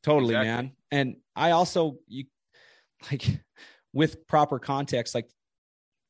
Totally, 0.02 0.34
Exactly. 0.34 0.48
man. 0.50 0.72
And 0.90 1.16
I 1.36 1.52
also 1.52 1.98
you 2.08 2.24
like 3.10 3.24
with 3.92 4.26
proper 4.26 4.58
context, 4.58 5.14
like 5.14 5.28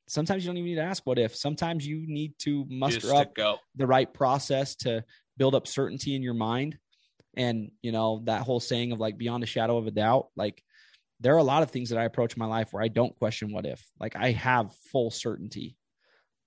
sometimes 0.09 0.45
you 0.45 0.49
don't 0.49 0.57
even 0.57 0.71
need 0.71 0.77
to 0.77 0.83
ask 0.83 1.07
what 1.07 1.19
if. 1.19 1.35
Sometimes 1.37 1.87
you 1.87 2.05
need 2.07 2.35
to 2.41 2.65
muster 2.69 3.01
just 3.01 3.15
up 3.15 3.35
to 3.35 3.57
the 3.77 3.87
right 3.87 4.13
process 4.13 4.75
to 4.77 5.05
build 5.37 5.55
up 5.55 5.67
certainty 5.67 6.15
in 6.15 6.23
your 6.23 6.35
mind. 6.35 6.79
And, 7.37 7.71
you 7.81 7.93
know, 7.93 8.23
that 8.27 8.43
whole 8.43 8.61
saying 8.61 8.93
of 8.93 9.01
like 9.01 9.17
beyond 9.17 9.43
a 9.43 9.47
shadow 9.47 9.79
of 9.79 9.87
a 9.87 9.91
doubt, 9.91 10.27
like 10.37 10.63
there 11.21 11.35
are 11.35 11.39
a 11.39 11.45
lot 11.45 11.63
of 11.63 11.71
things 11.71 11.91
that 11.91 11.99
I 11.99 12.05
approach 12.05 12.37
my 12.37 12.47
life 12.47 12.73
where 12.73 12.83
I 12.83 12.89
don't 12.89 13.17
question 13.19 13.53
what 13.53 13.65
if. 13.65 13.83
Like 13.99 14.17
I 14.17 14.33
have 14.33 14.75
full 14.91 15.11
certainty. 15.11 15.77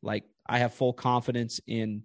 Like 0.03 0.25
I 0.45 0.59
have 0.59 0.73
full 0.73 0.93
confidence 0.93 1.59
in 1.65 2.03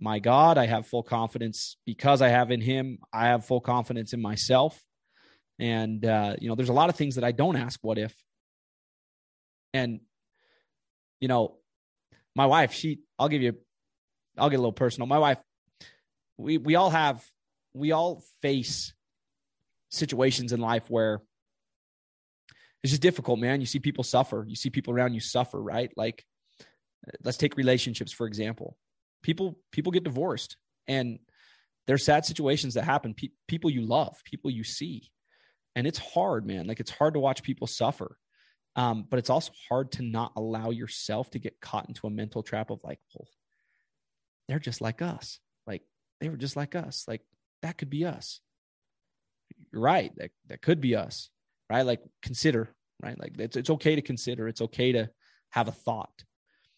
my 0.00 0.18
God. 0.18 0.58
I 0.58 0.66
have 0.66 0.86
full 0.86 1.02
confidence 1.02 1.76
because 1.86 2.22
I 2.22 2.28
have 2.28 2.50
in 2.50 2.60
him. 2.60 2.98
I 3.12 3.26
have 3.26 3.44
full 3.44 3.60
confidence 3.60 4.12
in 4.12 4.20
myself. 4.20 4.82
And 5.58 6.04
uh, 6.04 6.36
you 6.40 6.48
know, 6.48 6.54
there's 6.54 6.68
a 6.68 6.74
lot 6.74 6.90
of 6.90 6.96
things 6.96 7.14
that 7.14 7.24
I 7.24 7.32
don't 7.32 7.56
ask 7.56 7.78
what 7.82 7.98
if. 7.98 8.14
And 9.72 10.00
you 11.20 11.28
know, 11.28 11.56
my 12.34 12.46
wife, 12.46 12.72
she 12.72 13.00
I'll 13.18 13.28
give 13.28 13.42
you 13.42 13.54
I'll 14.36 14.50
get 14.50 14.56
a 14.56 14.60
little 14.60 14.72
personal. 14.72 15.06
My 15.06 15.18
wife, 15.18 15.38
we 16.36 16.58
we 16.58 16.74
all 16.74 16.90
have 16.90 17.24
we 17.76 17.92
all 17.92 18.24
face 18.42 18.94
situations 19.90 20.52
in 20.52 20.60
life 20.60 20.88
where 20.88 21.22
it's 22.82 22.90
just 22.90 23.02
difficult, 23.02 23.38
man. 23.38 23.60
You 23.60 23.66
see 23.66 23.78
people 23.78 24.04
suffer. 24.04 24.44
You 24.48 24.56
see 24.56 24.70
people 24.70 24.94
around 24.94 25.14
you 25.14 25.20
suffer, 25.20 25.60
right? 25.62 25.90
Like 25.96 26.24
let's 27.22 27.38
take 27.38 27.56
relationships 27.56 28.12
for 28.12 28.26
example. 28.26 28.76
People 29.22 29.58
people 29.72 29.92
get 29.92 30.04
divorced 30.04 30.56
and 30.88 31.18
there's 31.86 32.04
sad 32.04 32.24
situations 32.24 32.74
that 32.74 32.84
happen. 32.84 33.14
Pe- 33.14 33.28
people 33.46 33.70
you 33.70 33.82
love, 33.82 34.16
people 34.24 34.50
you 34.50 34.64
see. 34.64 35.10
And 35.74 35.86
it's 35.86 35.98
hard, 35.98 36.46
man. 36.46 36.66
Like 36.66 36.80
it's 36.80 36.90
hard 36.90 37.14
to 37.14 37.20
watch 37.20 37.42
people 37.42 37.66
suffer. 37.66 38.16
Um, 38.76 39.06
but 39.08 39.18
it's 39.18 39.30
also 39.30 39.52
hard 39.68 39.92
to 39.92 40.02
not 40.02 40.32
allow 40.36 40.70
yourself 40.70 41.30
to 41.30 41.38
get 41.38 41.60
caught 41.60 41.88
into 41.88 42.06
a 42.06 42.10
mental 42.10 42.42
trap 42.42 42.70
of 42.70 42.82
like, 42.84 42.98
well, 43.14 43.28
they're 44.48 44.58
just 44.58 44.80
like 44.80 45.02
us. 45.02 45.38
Like 45.66 45.82
they 46.20 46.28
were 46.28 46.36
just 46.36 46.56
like 46.56 46.74
us. 46.74 47.04
Like 47.08 47.22
that 47.62 47.78
could 47.78 47.90
be 47.90 48.04
us. 48.04 48.40
You're 49.72 49.82
right. 49.82 50.12
That 50.16 50.30
that 50.48 50.62
could 50.62 50.80
be 50.80 50.96
us. 50.96 51.30
Right? 51.70 51.84
Like 51.84 52.00
consider, 52.22 52.74
right? 53.02 53.18
Like 53.18 53.38
it's 53.38 53.56
it's 53.56 53.70
okay 53.70 53.96
to 53.96 54.02
consider. 54.02 54.48
It's 54.48 54.60
okay 54.60 54.92
to 54.92 55.10
have 55.50 55.68
a 55.68 55.72
thought. 55.72 56.24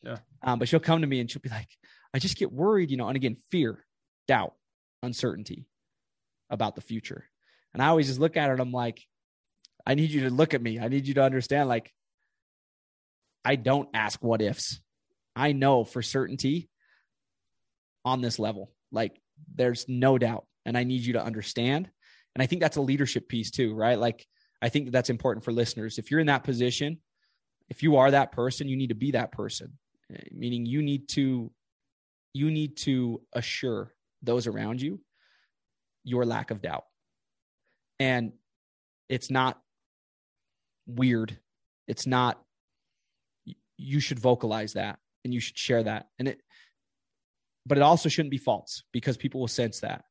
Yeah. 0.02 0.18
Um, 0.42 0.58
but 0.58 0.68
she'll 0.68 0.80
come 0.80 1.00
to 1.00 1.06
me 1.06 1.20
and 1.20 1.30
she'll 1.30 1.42
be 1.42 1.48
like, 1.48 1.68
I 2.14 2.18
just 2.18 2.36
get 2.36 2.52
worried, 2.52 2.90
you 2.90 2.96
know, 2.96 3.08
and 3.08 3.16
again, 3.16 3.36
fear, 3.50 3.84
doubt, 4.26 4.54
uncertainty 5.02 5.66
about 6.50 6.74
the 6.74 6.80
future. 6.80 7.28
And 7.74 7.82
I 7.82 7.88
always 7.88 8.06
just 8.06 8.20
look 8.20 8.36
at 8.36 8.46
her 8.46 8.52
and 8.52 8.62
I'm 8.62 8.72
like, 8.72 9.02
I 9.86 9.94
need 9.94 10.10
you 10.10 10.22
to 10.22 10.30
look 10.30 10.54
at 10.54 10.62
me. 10.62 10.78
I 10.78 10.88
need 10.88 11.06
you 11.06 11.14
to 11.14 11.22
understand, 11.22 11.68
like, 11.68 11.92
I 13.44 13.56
don't 13.56 13.88
ask 13.94 14.22
what 14.22 14.42
ifs. 14.42 14.80
I 15.34 15.52
know 15.52 15.84
for 15.84 16.02
certainty 16.02 16.68
on 18.04 18.20
this 18.20 18.38
level. 18.38 18.70
Like, 18.92 19.20
there's 19.54 19.86
no 19.88 20.18
doubt. 20.18 20.46
And 20.68 20.76
I 20.76 20.84
need 20.84 21.00
you 21.00 21.14
to 21.14 21.24
understand. 21.24 21.90
And 22.34 22.42
I 22.42 22.46
think 22.46 22.60
that's 22.60 22.76
a 22.76 22.82
leadership 22.82 23.26
piece 23.26 23.50
too, 23.50 23.74
right? 23.74 23.98
Like, 23.98 24.26
I 24.60 24.68
think 24.68 24.84
that 24.84 24.90
that's 24.90 25.10
important 25.10 25.44
for 25.44 25.52
listeners. 25.52 25.98
If 25.98 26.10
you're 26.10 26.20
in 26.20 26.26
that 26.26 26.44
position, 26.44 26.98
if 27.70 27.82
you 27.82 27.96
are 27.96 28.10
that 28.10 28.32
person, 28.32 28.68
you 28.68 28.76
need 28.76 28.88
to 28.88 28.94
be 28.94 29.12
that 29.12 29.32
person, 29.32 29.78
eh, 30.14 30.20
meaning 30.30 30.66
you 30.66 30.82
need 30.82 31.08
to 31.10 31.50
you 32.34 32.50
need 32.50 32.76
to 32.76 33.22
assure 33.32 33.94
those 34.22 34.46
around 34.46 34.82
you 34.82 35.00
your 36.04 36.26
lack 36.26 36.50
of 36.50 36.60
doubt. 36.60 36.84
And 37.98 38.32
it's 39.08 39.30
not 39.30 39.58
weird. 40.86 41.38
It's 41.86 42.06
not, 42.06 42.40
you 43.76 44.00
should 44.00 44.18
vocalize 44.18 44.74
that 44.74 44.98
and 45.24 45.32
you 45.32 45.40
should 45.40 45.56
share 45.56 45.82
that. 45.82 46.08
And 46.18 46.28
it, 46.28 46.42
but 47.66 47.78
it 47.78 47.82
also 47.82 48.08
shouldn't 48.08 48.30
be 48.30 48.38
false 48.38 48.82
because 48.92 49.16
people 49.16 49.40
will 49.40 49.48
sense 49.48 49.80
that. 49.80 50.04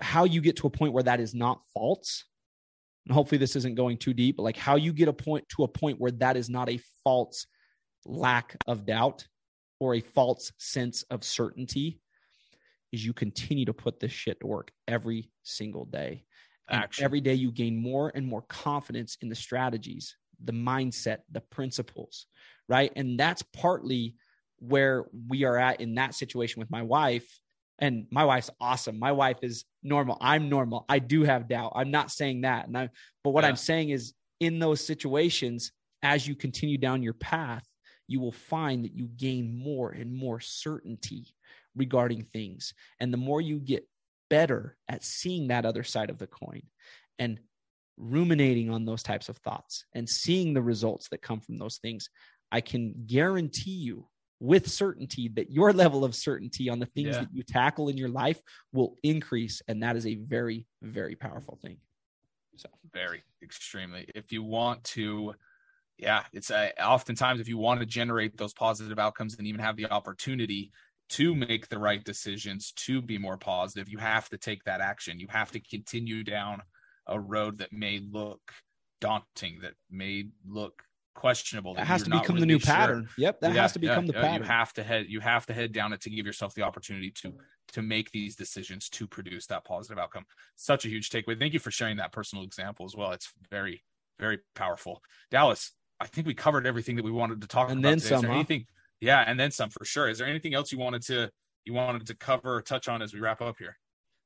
How 0.00 0.24
you 0.24 0.40
get 0.40 0.56
to 0.56 0.66
a 0.66 0.70
point 0.70 0.92
where 0.92 1.02
that 1.02 1.20
is 1.20 1.34
not 1.34 1.60
false, 1.74 2.24
and 3.06 3.14
hopefully 3.14 3.38
this 3.38 3.56
isn't 3.56 3.74
going 3.74 3.96
too 3.96 4.14
deep, 4.14 4.36
but 4.36 4.42
like 4.42 4.56
how 4.56 4.76
you 4.76 4.92
get 4.92 5.08
a 5.08 5.12
point 5.12 5.48
to 5.56 5.64
a 5.64 5.68
point 5.68 5.98
where 5.98 6.12
that 6.12 6.36
is 6.36 6.48
not 6.48 6.68
a 6.68 6.80
false 7.04 7.46
lack 8.04 8.56
of 8.66 8.86
doubt 8.86 9.26
or 9.80 9.94
a 9.94 10.00
false 10.00 10.52
sense 10.58 11.04
of 11.04 11.24
certainty 11.24 12.00
is 12.92 13.04
you 13.04 13.12
continue 13.12 13.64
to 13.64 13.72
put 13.72 14.00
this 14.00 14.12
shit 14.12 14.40
to 14.40 14.46
work 14.46 14.72
every 14.86 15.30
single 15.42 15.84
day. 15.84 16.24
And 16.68 16.86
every 17.00 17.22
day 17.22 17.34
you 17.34 17.50
gain 17.50 17.76
more 17.76 18.12
and 18.14 18.26
more 18.26 18.42
confidence 18.42 19.16
in 19.22 19.30
the 19.30 19.34
strategies, 19.34 20.16
the 20.44 20.52
mindset, 20.52 21.20
the 21.30 21.40
principles, 21.40 22.26
right? 22.68 22.92
And 22.94 23.18
that's 23.18 23.42
partly 23.42 24.16
where 24.58 25.06
we 25.28 25.44
are 25.44 25.56
at 25.56 25.80
in 25.80 25.94
that 25.94 26.14
situation 26.14 26.60
with 26.60 26.70
my 26.70 26.82
wife. 26.82 27.40
And 27.78 28.06
my 28.10 28.24
wife's 28.24 28.50
awesome. 28.60 28.98
My 28.98 29.12
wife 29.12 29.38
is 29.42 29.64
normal. 29.82 30.18
I'm 30.20 30.48
normal. 30.48 30.84
I 30.88 30.98
do 30.98 31.22
have 31.22 31.48
doubt. 31.48 31.72
I'm 31.76 31.90
not 31.90 32.10
saying 32.10 32.40
that. 32.40 32.66
And 32.66 32.76
I, 32.76 32.90
but 33.22 33.30
what 33.30 33.44
yeah. 33.44 33.48
I'm 33.48 33.56
saying 33.56 33.90
is 33.90 34.14
in 34.40 34.58
those 34.58 34.84
situations, 34.84 35.72
as 36.02 36.26
you 36.26 36.34
continue 36.34 36.78
down 36.78 37.02
your 37.02 37.14
path, 37.14 37.64
you 38.08 38.20
will 38.20 38.32
find 38.32 38.84
that 38.84 38.94
you 38.94 39.06
gain 39.06 39.56
more 39.56 39.90
and 39.90 40.12
more 40.12 40.40
certainty 40.40 41.34
regarding 41.76 42.24
things. 42.24 42.74
And 42.98 43.12
the 43.12 43.18
more 43.18 43.40
you 43.40 43.58
get 43.58 43.86
better 44.30 44.76
at 44.88 45.04
seeing 45.04 45.48
that 45.48 45.66
other 45.66 45.84
side 45.84 46.10
of 46.10 46.18
the 46.18 46.26
coin 46.26 46.62
and 47.18 47.38
ruminating 47.96 48.70
on 48.70 48.84
those 48.84 49.02
types 49.02 49.28
of 49.28 49.36
thoughts 49.38 49.84
and 49.94 50.08
seeing 50.08 50.54
the 50.54 50.62
results 50.62 51.08
that 51.10 51.22
come 51.22 51.40
from 51.40 51.58
those 51.58 51.78
things, 51.78 52.08
I 52.50 52.60
can 52.60 53.04
guarantee 53.06 53.70
you 53.72 54.08
with 54.40 54.68
certainty 54.68 55.28
that 55.34 55.50
your 55.50 55.72
level 55.72 56.04
of 56.04 56.14
certainty 56.14 56.68
on 56.68 56.78
the 56.78 56.86
things 56.86 57.08
yeah. 57.08 57.20
that 57.20 57.28
you 57.32 57.42
tackle 57.42 57.88
in 57.88 57.96
your 57.96 58.08
life 58.08 58.40
will 58.72 58.94
increase. 59.02 59.62
And 59.66 59.82
that 59.82 59.96
is 59.96 60.06
a 60.06 60.14
very, 60.16 60.66
very 60.82 61.16
powerful 61.16 61.58
thing. 61.60 61.78
So, 62.56 62.68
very 62.92 63.22
extremely. 63.42 64.08
If 64.14 64.32
you 64.32 64.42
want 64.42 64.82
to, 64.84 65.34
yeah, 65.96 66.24
it's 66.32 66.50
uh, 66.50 66.70
oftentimes 66.80 67.40
if 67.40 67.48
you 67.48 67.58
want 67.58 67.80
to 67.80 67.86
generate 67.86 68.36
those 68.36 68.52
positive 68.52 68.98
outcomes 68.98 69.36
and 69.38 69.46
even 69.46 69.60
have 69.60 69.76
the 69.76 69.90
opportunity 69.90 70.72
to 71.10 71.34
make 71.34 71.68
the 71.68 71.78
right 71.78 72.04
decisions, 72.04 72.72
to 72.72 73.00
be 73.00 73.16
more 73.16 73.38
positive, 73.38 73.88
you 73.88 73.98
have 73.98 74.28
to 74.28 74.38
take 74.38 74.62
that 74.64 74.80
action. 74.80 75.18
You 75.18 75.28
have 75.30 75.50
to 75.52 75.60
continue 75.60 76.22
down 76.22 76.62
a 77.06 77.18
road 77.18 77.58
that 77.58 77.72
may 77.72 78.00
look 78.10 78.40
daunting, 79.00 79.60
that 79.62 79.74
may 79.90 80.26
look 80.46 80.82
questionable. 81.18 81.74
That, 81.74 81.80
that 81.80 81.86
has 81.86 82.02
to 82.04 82.10
become 82.10 82.36
really 82.36 82.40
the 82.40 82.46
new 82.46 82.58
sure. 82.60 82.74
pattern. 82.74 83.08
Yep, 83.18 83.40
that 83.40 83.54
yeah, 83.54 83.62
has 83.62 83.72
to 83.72 83.78
become 83.80 84.06
yeah, 84.06 84.12
the 84.12 84.20
pattern. 84.20 84.42
You 84.42 84.48
have 84.48 84.72
to 84.74 84.82
head. 84.84 85.06
You 85.08 85.20
have 85.20 85.46
to 85.46 85.52
head 85.52 85.72
down 85.72 85.92
it 85.92 86.00
to 86.02 86.10
give 86.10 86.24
yourself 86.24 86.54
the 86.54 86.62
opportunity 86.62 87.10
to 87.22 87.34
to 87.72 87.82
make 87.82 88.10
these 88.12 88.36
decisions 88.36 88.88
to 88.90 89.06
produce 89.06 89.46
that 89.46 89.64
positive 89.64 89.98
outcome. 89.98 90.24
Such 90.54 90.84
a 90.84 90.88
huge 90.88 91.10
takeaway. 91.10 91.38
Thank 91.38 91.54
you 91.54 91.58
for 91.58 91.72
sharing 91.72 91.96
that 91.96 92.12
personal 92.12 92.44
example 92.44 92.86
as 92.86 92.94
well. 92.94 93.10
It's 93.10 93.32
very 93.50 93.82
very 94.20 94.38
powerful. 94.54 95.02
Dallas, 95.30 95.72
I 96.00 96.06
think 96.06 96.26
we 96.26 96.34
covered 96.34 96.66
everything 96.66 96.96
that 96.96 97.04
we 97.04 97.10
wanted 97.10 97.40
to 97.40 97.48
talk 97.48 97.70
and 97.70 97.80
about. 97.80 97.92
And 97.92 98.00
then 98.00 98.08
some. 98.08 98.24
Huh? 98.24 98.34
Anything 98.34 98.66
yeah, 99.00 99.24
and 99.26 99.38
then 99.38 99.50
some 99.50 99.70
for 99.70 99.84
sure. 99.84 100.08
Is 100.08 100.18
there 100.18 100.28
anything 100.28 100.54
else 100.54 100.70
you 100.70 100.78
wanted 100.78 101.02
to 101.02 101.30
you 101.64 101.74
wanted 101.74 102.06
to 102.06 102.14
cover 102.14 102.54
or 102.54 102.62
touch 102.62 102.88
on 102.88 103.02
as 103.02 103.12
we 103.12 103.20
wrap 103.20 103.42
up 103.42 103.56
here? 103.58 103.76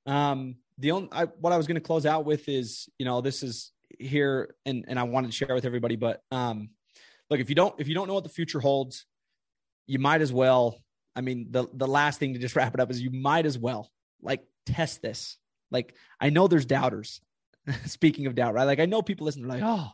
Um, 0.06 0.56
the 0.78 0.90
only 0.90 1.08
I, 1.12 1.24
what 1.24 1.54
I 1.54 1.56
was 1.56 1.66
going 1.66 1.76
to 1.76 1.80
close 1.80 2.04
out 2.04 2.26
with 2.26 2.48
is 2.48 2.88
you 2.98 3.06
know 3.06 3.22
this 3.22 3.42
is 3.42 3.72
here 3.98 4.54
and 4.66 4.84
and 4.88 4.98
I 4.98 5.04
wanted 5.04 5.28
to 5.28 5.36
share 5.36 5.54
with 5.54 5.64
everybody, 5.64 5.96
but 5.96 6.22
um, 6.30 6.70
look 7.32 7.40
if 7.40 7.48
you 7.48 7.54
don't 7.54 7.74
if 7.78 7.88
you 7.88 7.94
don't 7.94 8.06
know 8.06 8.14
what 8.14 8.24
the 8.24 8.30
future 8.30 8.60
holds, 8.60 9.06
you 9.86 9.98
might 9.98 10.20
as 10.20 10.32
well. 10.32 10.78
I 11.16 11.20
mean, 11.20 11.48
the 11.50 11.66
the 11.72 11.86
last 11.86 12.18
thing 12.18 12.34
to 12.34 12.38
just 12.38 12.56
wrap 12.56 12.74
it 12.74 12.80
up 12.80 12.90
is 12.90 13.00
you 13.00 13.10
might 13.10 13.46
as 13.46 13.58
well 13.58 13.90
like 14.22 14.44
test 14.66 15.02
this. 15.02 15.38
Like 15.70 15.94
I 16.20 16.30
know 16.30 16.46
there's 16.46 16.66
doubters. 16.66 17.20
Speaking 17.86 18.26
of 18.26 18.34
doubt, 18.34 18.54
right? 18.54 18.64
Like 18.64 18.80
I 18.80 18.86
know 18.86 19.02
people 19.02 19.24
listen, 19.24 19.42
they're 19.42 19.60
like, 19.60 19.62
oh, 19.64 19.90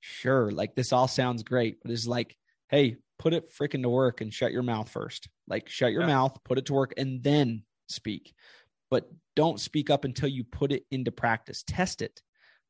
sure, 0.00 0.50
like 0.50 0.74
this 0.74 0.92
all 0.92 1.08
sounds 1.08 1.42
great, 1.42 1.78
but 1.82 1.90
it's 1.90 2.06
like, 2.06 2.36
hey, 2.68 2.96
put 3.18 3.34
it 3.34 3.52
freaking 3.52 3.82
to 3.82 3.88
work 3.88 4.20
and 4.20 4.32
shut 4.32 4.52
your 4.52 4.62
mouth 4.62 4.88
first. 4.88 5.28
Like 5.48 5.68
shut 5.68 5.92
your 5.92 6.02
yeah. 6.02 6.08
mouth, 6.08 6.38
put 6.44 6.58
it 6.58 6.66
to 6.66 6.74
work, 6.74 6.94
and 6.96 7.22
then 7.22 7.64
speak. 7.88 8.32
But 8.90 9.10
don't 9.36 9.60
speak 9.60 9.90
up 9.90 10.04
until 10.04 10.28
you 10.28 10.44
put 10.44 10.72
it 10.72 10.84
into 10.90 11.12
practice. 11.12 11.62
Test 11.66 12.00
it. 12.00 12.22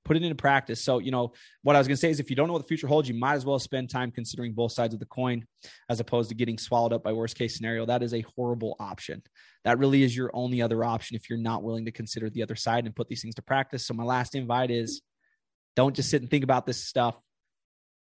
Put 0.08 0.16
it 0.16 0.22
into 0.22 0.34
practice. 0.34 0.82
So, 0.82 1.00
you 1.00 1.10
know, 1.10 1.32
what 1.60 1.76
I 1.76 1.78
was 1.78 1.86
going 1.86 1.96
to 1.96 2.00
say 2.00 2.08
is 2.08 2.18
if 2.18 2.30
you 2.30 2.36
don't 2.36 2.46
know 2.46 2.54
what 2.54 2.62
the 2.62 2.68
future 2.68 2.86
holds, 2.86 3.10
you 3.10 3.14
might 3.14 3.34
as 3.34 3.44
well 3.44 3.58
spend 3.58 3.90
time 3.90 4.10
considering 4.10 4.54
both 4.54 4.72
sides 4.72 4.94
of 4.94 5.00
the 5.00 5.06
coin 5.06 5.44
as 5.90 6.00
opposed 6.00 6.30
to 6.30 6.34
getting 6.34 6.56
swallowed 6.56 6.94
up 6.94 7.04
by 7.04 7.12
worst 7.12 7.36
case 7.36 7.54
scenario. 7.54 7.84
That 7.84 8.02
is 8.02 8.14
a 8.14 8.24
horrible 8.34 8.74
option. 8.80 9.22
That 9.64 9.78
really 9.78 10.02
is 10.02 10.16
your 10.16 10.30
only 10.32 10.62
other 10.62 10.82
option 10.82 11.14
if 11.14 11.28
you're 11.28 11.38
not 11.38 11.62
willing 11.62 11.84
to 11.84 11.92
consider 11.92 12.30
the 12.30 12.42
other 12.42 12.56
side 12.56 12.86
and 12.86 12.96
put 12.96 13.08
these 13.08 13.20
things 13.20 13.34
to 13.34 13.42
practice. 13.42 13.84
So, 13.84 13.92
my 13.92 14.04
last 14.04 14.34
invite 14.34 14.70
is 14.70 15.02
don't 15.76 15.94
just 15.94 16.08
sit 16.08 16.22
and 16.22 16.30
think 16.30 16.42
about 16.42 16.64
this 16.64 16.82
stuff. 16.82 17.14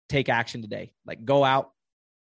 Take 0.09 0.29
action 0.29 0.63
today. 0.63 0.93
Like 1.05 1.25
go 1.25 1.45
out, 1.45 1.73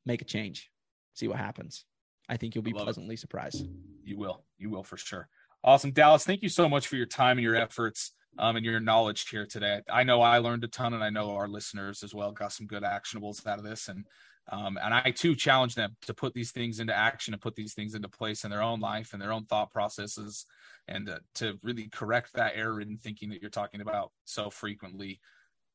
make 0.06 0.22
a 0.22 0.26
change, 0.26 0.70
see 1.14 1.30
what 1.30 1.38
happens. 1.38 1.86
I 2.28 2.36
think 2.36 2.56
you'll 2.56 2.64
be 2.64 2.74
pleasantly 2.74 3.16
it. 3.16 3.20
surprised. 3.20 3.66
You 4.04 4.18
will. 4.18 4.44
You 4.58 4.70
will 4.70 4.84
for 4.84 4.98
sure. 4.98 5.30
Awesome. 5.64 5.92
Dallas, 5.92 6.26
thank 6.26 6.42
you 6.42 6.50
so 6.50 6.68
much 6.68 6.88
for 6.88 6.98
your 6.98 7.06
time 7.06 7.38
and 7.38 7.44
your 7.44 7.56
efforts 7.56 8.12
um, 8.38 8.56
and 8.56 8.66
your 8.66 8.80
knowledge 8.80 9.28
here 9.30 9.46
today. 9.46 9.82
I 9.92 10.04
know 10.04 10.22
I 10.22 10.38
learned 10.40 10.64
a 10.64 10.68
ton 10.68 10.94
and 10.94 11.04
I 11.04 11.10
know 11.10 11.32
our 11.36 11.48
listeners 11.48 12.04
as 12.04 12.14
well 12.14 12.32
got 12.32 12.54
some 12.54 12.68
good 12.68 12.84
actionables 12.84 13.46
out 13.46 13.60
of 13.60 13.66
this. 13.66 13.88
And 13.88 14.06
um, 14.52 14.78
and 14.84 14.94
I 14.94 15.12
too 15.12 15.36
challenge 15.36 15.76
them 15.76 15.96
to 16.08 16.14
put 16.14 16.34
these 16.34 16.52
things 16.52 16.80
into 16.80 16.96
action 16.96 17.34
and 17.34 17.42
put 17.42 17.56
these 17.56 17.74
things 17.74 17.94
into 17.94 18.10
place 18.10 18.44
in 18.44 18.50
their 18.50 18.64
own 18.64 18.80
life 18.80 19.14
and 19.14 19.22
their 19.22 19.32
own 19.32 19.46
thought 19.46 19.72
processes 19.72 20.46
and 20.88 21.10
uh, 21.10 21.20
to 21.36 21.60
really 21.62 21.90
correct 21.90 22.34
that 22.34 22.54
error 22.56 22.82
in 22.82 22.98
thinking 22.98 23.30
that 23.30 23.42
you're 23.42 23.52
talking 23.52 23.82
about 23.82 24.12
so 24.26 24.50
frequently 24.50 25.20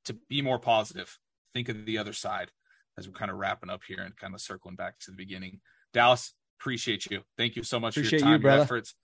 to 0.05 0.16
be 0.29 0.42
more 0.42 0.59
positive. 0.59 1.16
Think 1.55 1.69
of 1.69 1.87
the 1.87 1.97
other 1.97 2.12
side 2.12 2.51
as 2.99 3.07
we're 3.07 3.14
kind 3.14 3.31
of 3.31 3.38
wrapping 3.38 3.71
up 3.71 3.83
here 3.87 4.01
and 4.01 4.16
kind 4.16 4.35
of 4.35 4.40
circling 4.40 4.75
back 4.75 4.99
to 5.01 5.11
the 5.11 5.16
beginning. 5.16 5.61
Dallas, 5.92 6.35
appreciate 6.61 7.07
you. 7.07 7.23
Thank 7.38 7.57
you 7.57 7.62
so 7.62 7.79
much 7.79 7.97
appreciate 7.97 8.21
for 8.21 8.27
your 8.27 8.38
time, 8.38 8.42
you, 8.42 8.51
your 8.51 8.61
efforts. 8.61 8.95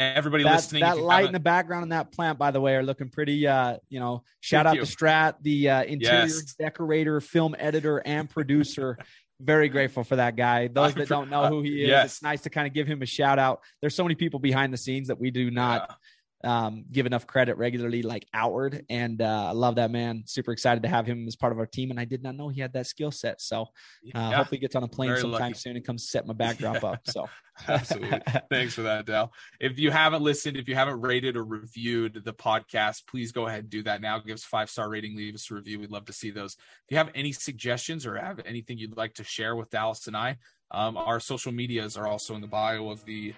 Everybody 0.00 0.44
that, 0.44 0.54
listening, 0.54 0.80
that 0.80 0.98
light 0.98 1.26
in 1.26 1.32
the 1.32 1.40
background 1.40 1.82
and 1.82 1.92
that 1.92 2.10
plant, 2.12 2.38
by 2.38 2.50
the 2.50 2.60
way, 2.60 2.74
are 2.74 2.82
looking 2.82 3.10
pretty. 3.10 3.46
Uh, 3.46 3.76
you 3.88 4.00
know, 4.00 4.24
shout 4.40 4.64
Thank 4.64 4.78
out 4.78 4.80
you. 4.80 4.86
to 4.86 4.96
Strat, 4.96 5.34
the 5.42 5.70
uh, 5.70 5.82
interior 5.82 6.22
yes. 6.22 6.54
decorator, 6.54 7.20
film 7.20 7.54
editor, 7.58 7.98
and 8.04 8.28
producer. 8.28 8.98
Very 9.40 9.70
grateful 9.70 10.04
for 10.04 10.16
that 10.16 10.36
guy. 10.36 10.68
Those 10.68 10.94
that 10.94 11.08
don't 11.08 11.30
know 11.30 11.48
who 11.48 11.62
he 11.62 11.82
is, 11.82 11.88
yes. 11.88 12.04
it's 12.04 12.22
nice 12.22 12.42
to 12.42 12.50
kind 12.50 12.66
of 12.66 12.74
give 12.74 12.86
him 12.86 13.00
a 13.00 13.06
shout 13.06 13.38
out. 13.38 13.60
There's 13.80 13.94
so 13.94 14.04
many 14.04 14.14
people 14.14 14.38
behind 14.38 14.70
the 14.70 14.76
scenes 14.76 15.08
that 15.08 15.18
we 15.18 15.30
do 15.30 15.50
not 15.50 15.86
yeah 15.88 15.96
um, 16.42 16.84
give 16.90 17.06
enough 17.06 17.26
credit 17.26 17.56
regularly, 17.58 18.02
like 18.02 18.26
outward. 18.32 18.84
And 18.88 19.20
uh, 19.20 19.48
I 19.48 19.52
love 19.52 19.76
that 19.76 19.90
man. 19.90 20.22
Super 20.26 20.52
excited 20.52 20.82
to 20.84 20.88
have 20.88 21.06
him 21.06 21.26
as 21.26 21.36
part 21.36 21.52
of 21.52 21.58
our 21.58 21.66
team. 21.66 21.90
And 21.90 22.00
I 22.00 22.04
did 22.04 22.22
not 22.22 22.36
know 22.36 22.48
he 22.48 22.60
had 22.60 22.72
that 22.72 22.86
skill 22.86 23.10
set. 23.10 23.40
So 23.40 23.62
uh, 23.62 23.66
yeah. 24.02 24.32
hopefully 24.32 24.58
he 24.58 24.60
gets 24.60 24.74
on 24.74 24.82
a 24.82 24.88
plane 24.88 25.16
sometime 25.16 25.40
lucky. 25.40 25.54
soon 25.54 25.76
and 25.76 25.84
comes 25.84 26.08
set 26.08 26.26
my 26.26 26.32
backdrop 26.32 26.82
up. 26.82 27.00
So 27.08 27.28
absolutely. 27.68 28.20
Thanks 28.50 28.74
for 28.74 28.82
that, 28.82 29.06
Dal. 29.06 29.32
If 29.60 29.78
you 29.78 29.90
haven't 29.90 30.22
listened, 30.22 30.56
if 30.56 30.68
you 30.68 30.74
haven't 30.74 31.00
rated 31.00 31.36
or 31.36 31.44
reviewed 31.44 32.22
the 32.24 32.32
podcast, 32.32 33.06
please 33.06 33.32
go 33.32 33.46
ahead 33.46 33.60
and 33.60 33.70
do 33.70 33.82
that 33.82 34.00
now. 34.00 34.18
Give 34.18 34.34
us 34.34 34.44
five 34.44 34.70
star 34.70 34.88
rating, 34.88 35.16
leave 35.16 35.34
us 35.34 35.50
a 35.50 35.54
review. 35.54 35.80
We'd 35.80 35.90
love 35.90 36.06
to 36.06 36.12
see 36.12 36.30
those. 36.30 36.54
If 36.54 36.92
you 36.92 36.96
have 36.96 37.10
any 37.14 37.32
suggestions 37.32 38.06
or 38.06 38.16
have 38.16 38.40
anything 38.46 38.78
you'd 38.78 38.96
like 38.96 39.14
to 39.14 39.24
share 39.24 39.56
with 39.56 39.70
Dallas 39.70 40.06
and 40.06 40.16
I, 40.16 40.38
Um, 40.72 40.96
our 40.96 41.18
social 41.18 41.52
medias 41.52 41.96
are 41.96 42.06
also 42.06 42.34
in 42.34 42.40
the 42.40 42.46
bio 42.46 42.90
of 42.90 43.04
the 43.04 43.34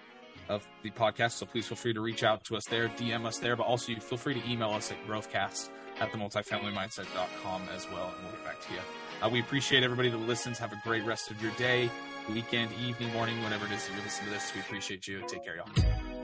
of 0.53 0.67
the 0.83 0.91
podcast, 0.91 1.33
so 1.33 1.47
please 1.47 1.67
feel 1.67 1.77
free 1.77 1.95
to 1.95 2.01
reach 2.01 2.23
out 2.23 2.45
to 2.45 2.57
us 2.57 2.65
there, 2.67 2.89
DM 2.91 3.25
us 3.25 3.39
there, 3.39 3.57
but 3.57 3.65
also 3.65 3.93
you 3.93 4.01
feel 4.01 4.19
free 4.19 4.35
to 4.35 4.51
email 4.51 4.71
us 4.71 4.93
at 4.93 5.07
growthcast 5.07 5.71
at 6.01 6.13
the 6.13 6.19
multifamilymindset.com 6.19 7.63
as 7.75 7.87
well, 7.91 8.13
and 8.15 8.25
we'll 8.25 8.33
get 8.33 8.45
back 8.45 8.61
to 8.61 8.73
you. 8.73 8.81
Uh, 9.23 9.29
we 9.29 9.41
appreciate 9.41 9.83
everybody 9.83 10.11
that 10.11 10.19
listens. 10.19 10.59
Have 10.59 10.73
a 10.73 10.81
great 10.85 11.05
rest 11.05 11.31
of 11.31 11.41
your 11.43 11.53
day, 11.53 11.91
weekend, 12.33 12.71
evening, 12.85 13.13
morning, 13.13 13.43
whenever 13.43 13.67
it 13.67 13.73
is 13.73 13.87
that 13.87 13.97
you 13.97 14.03
listen 14.03 14.25
to 14.27 14.31
this. 14.31 14.53
We 14.55 14.61
appreciate 14.61 15.07
you. 15.07 15.23
Take 15.29 15.45
care, 15.45 15.57
y'all. 15.57 16.22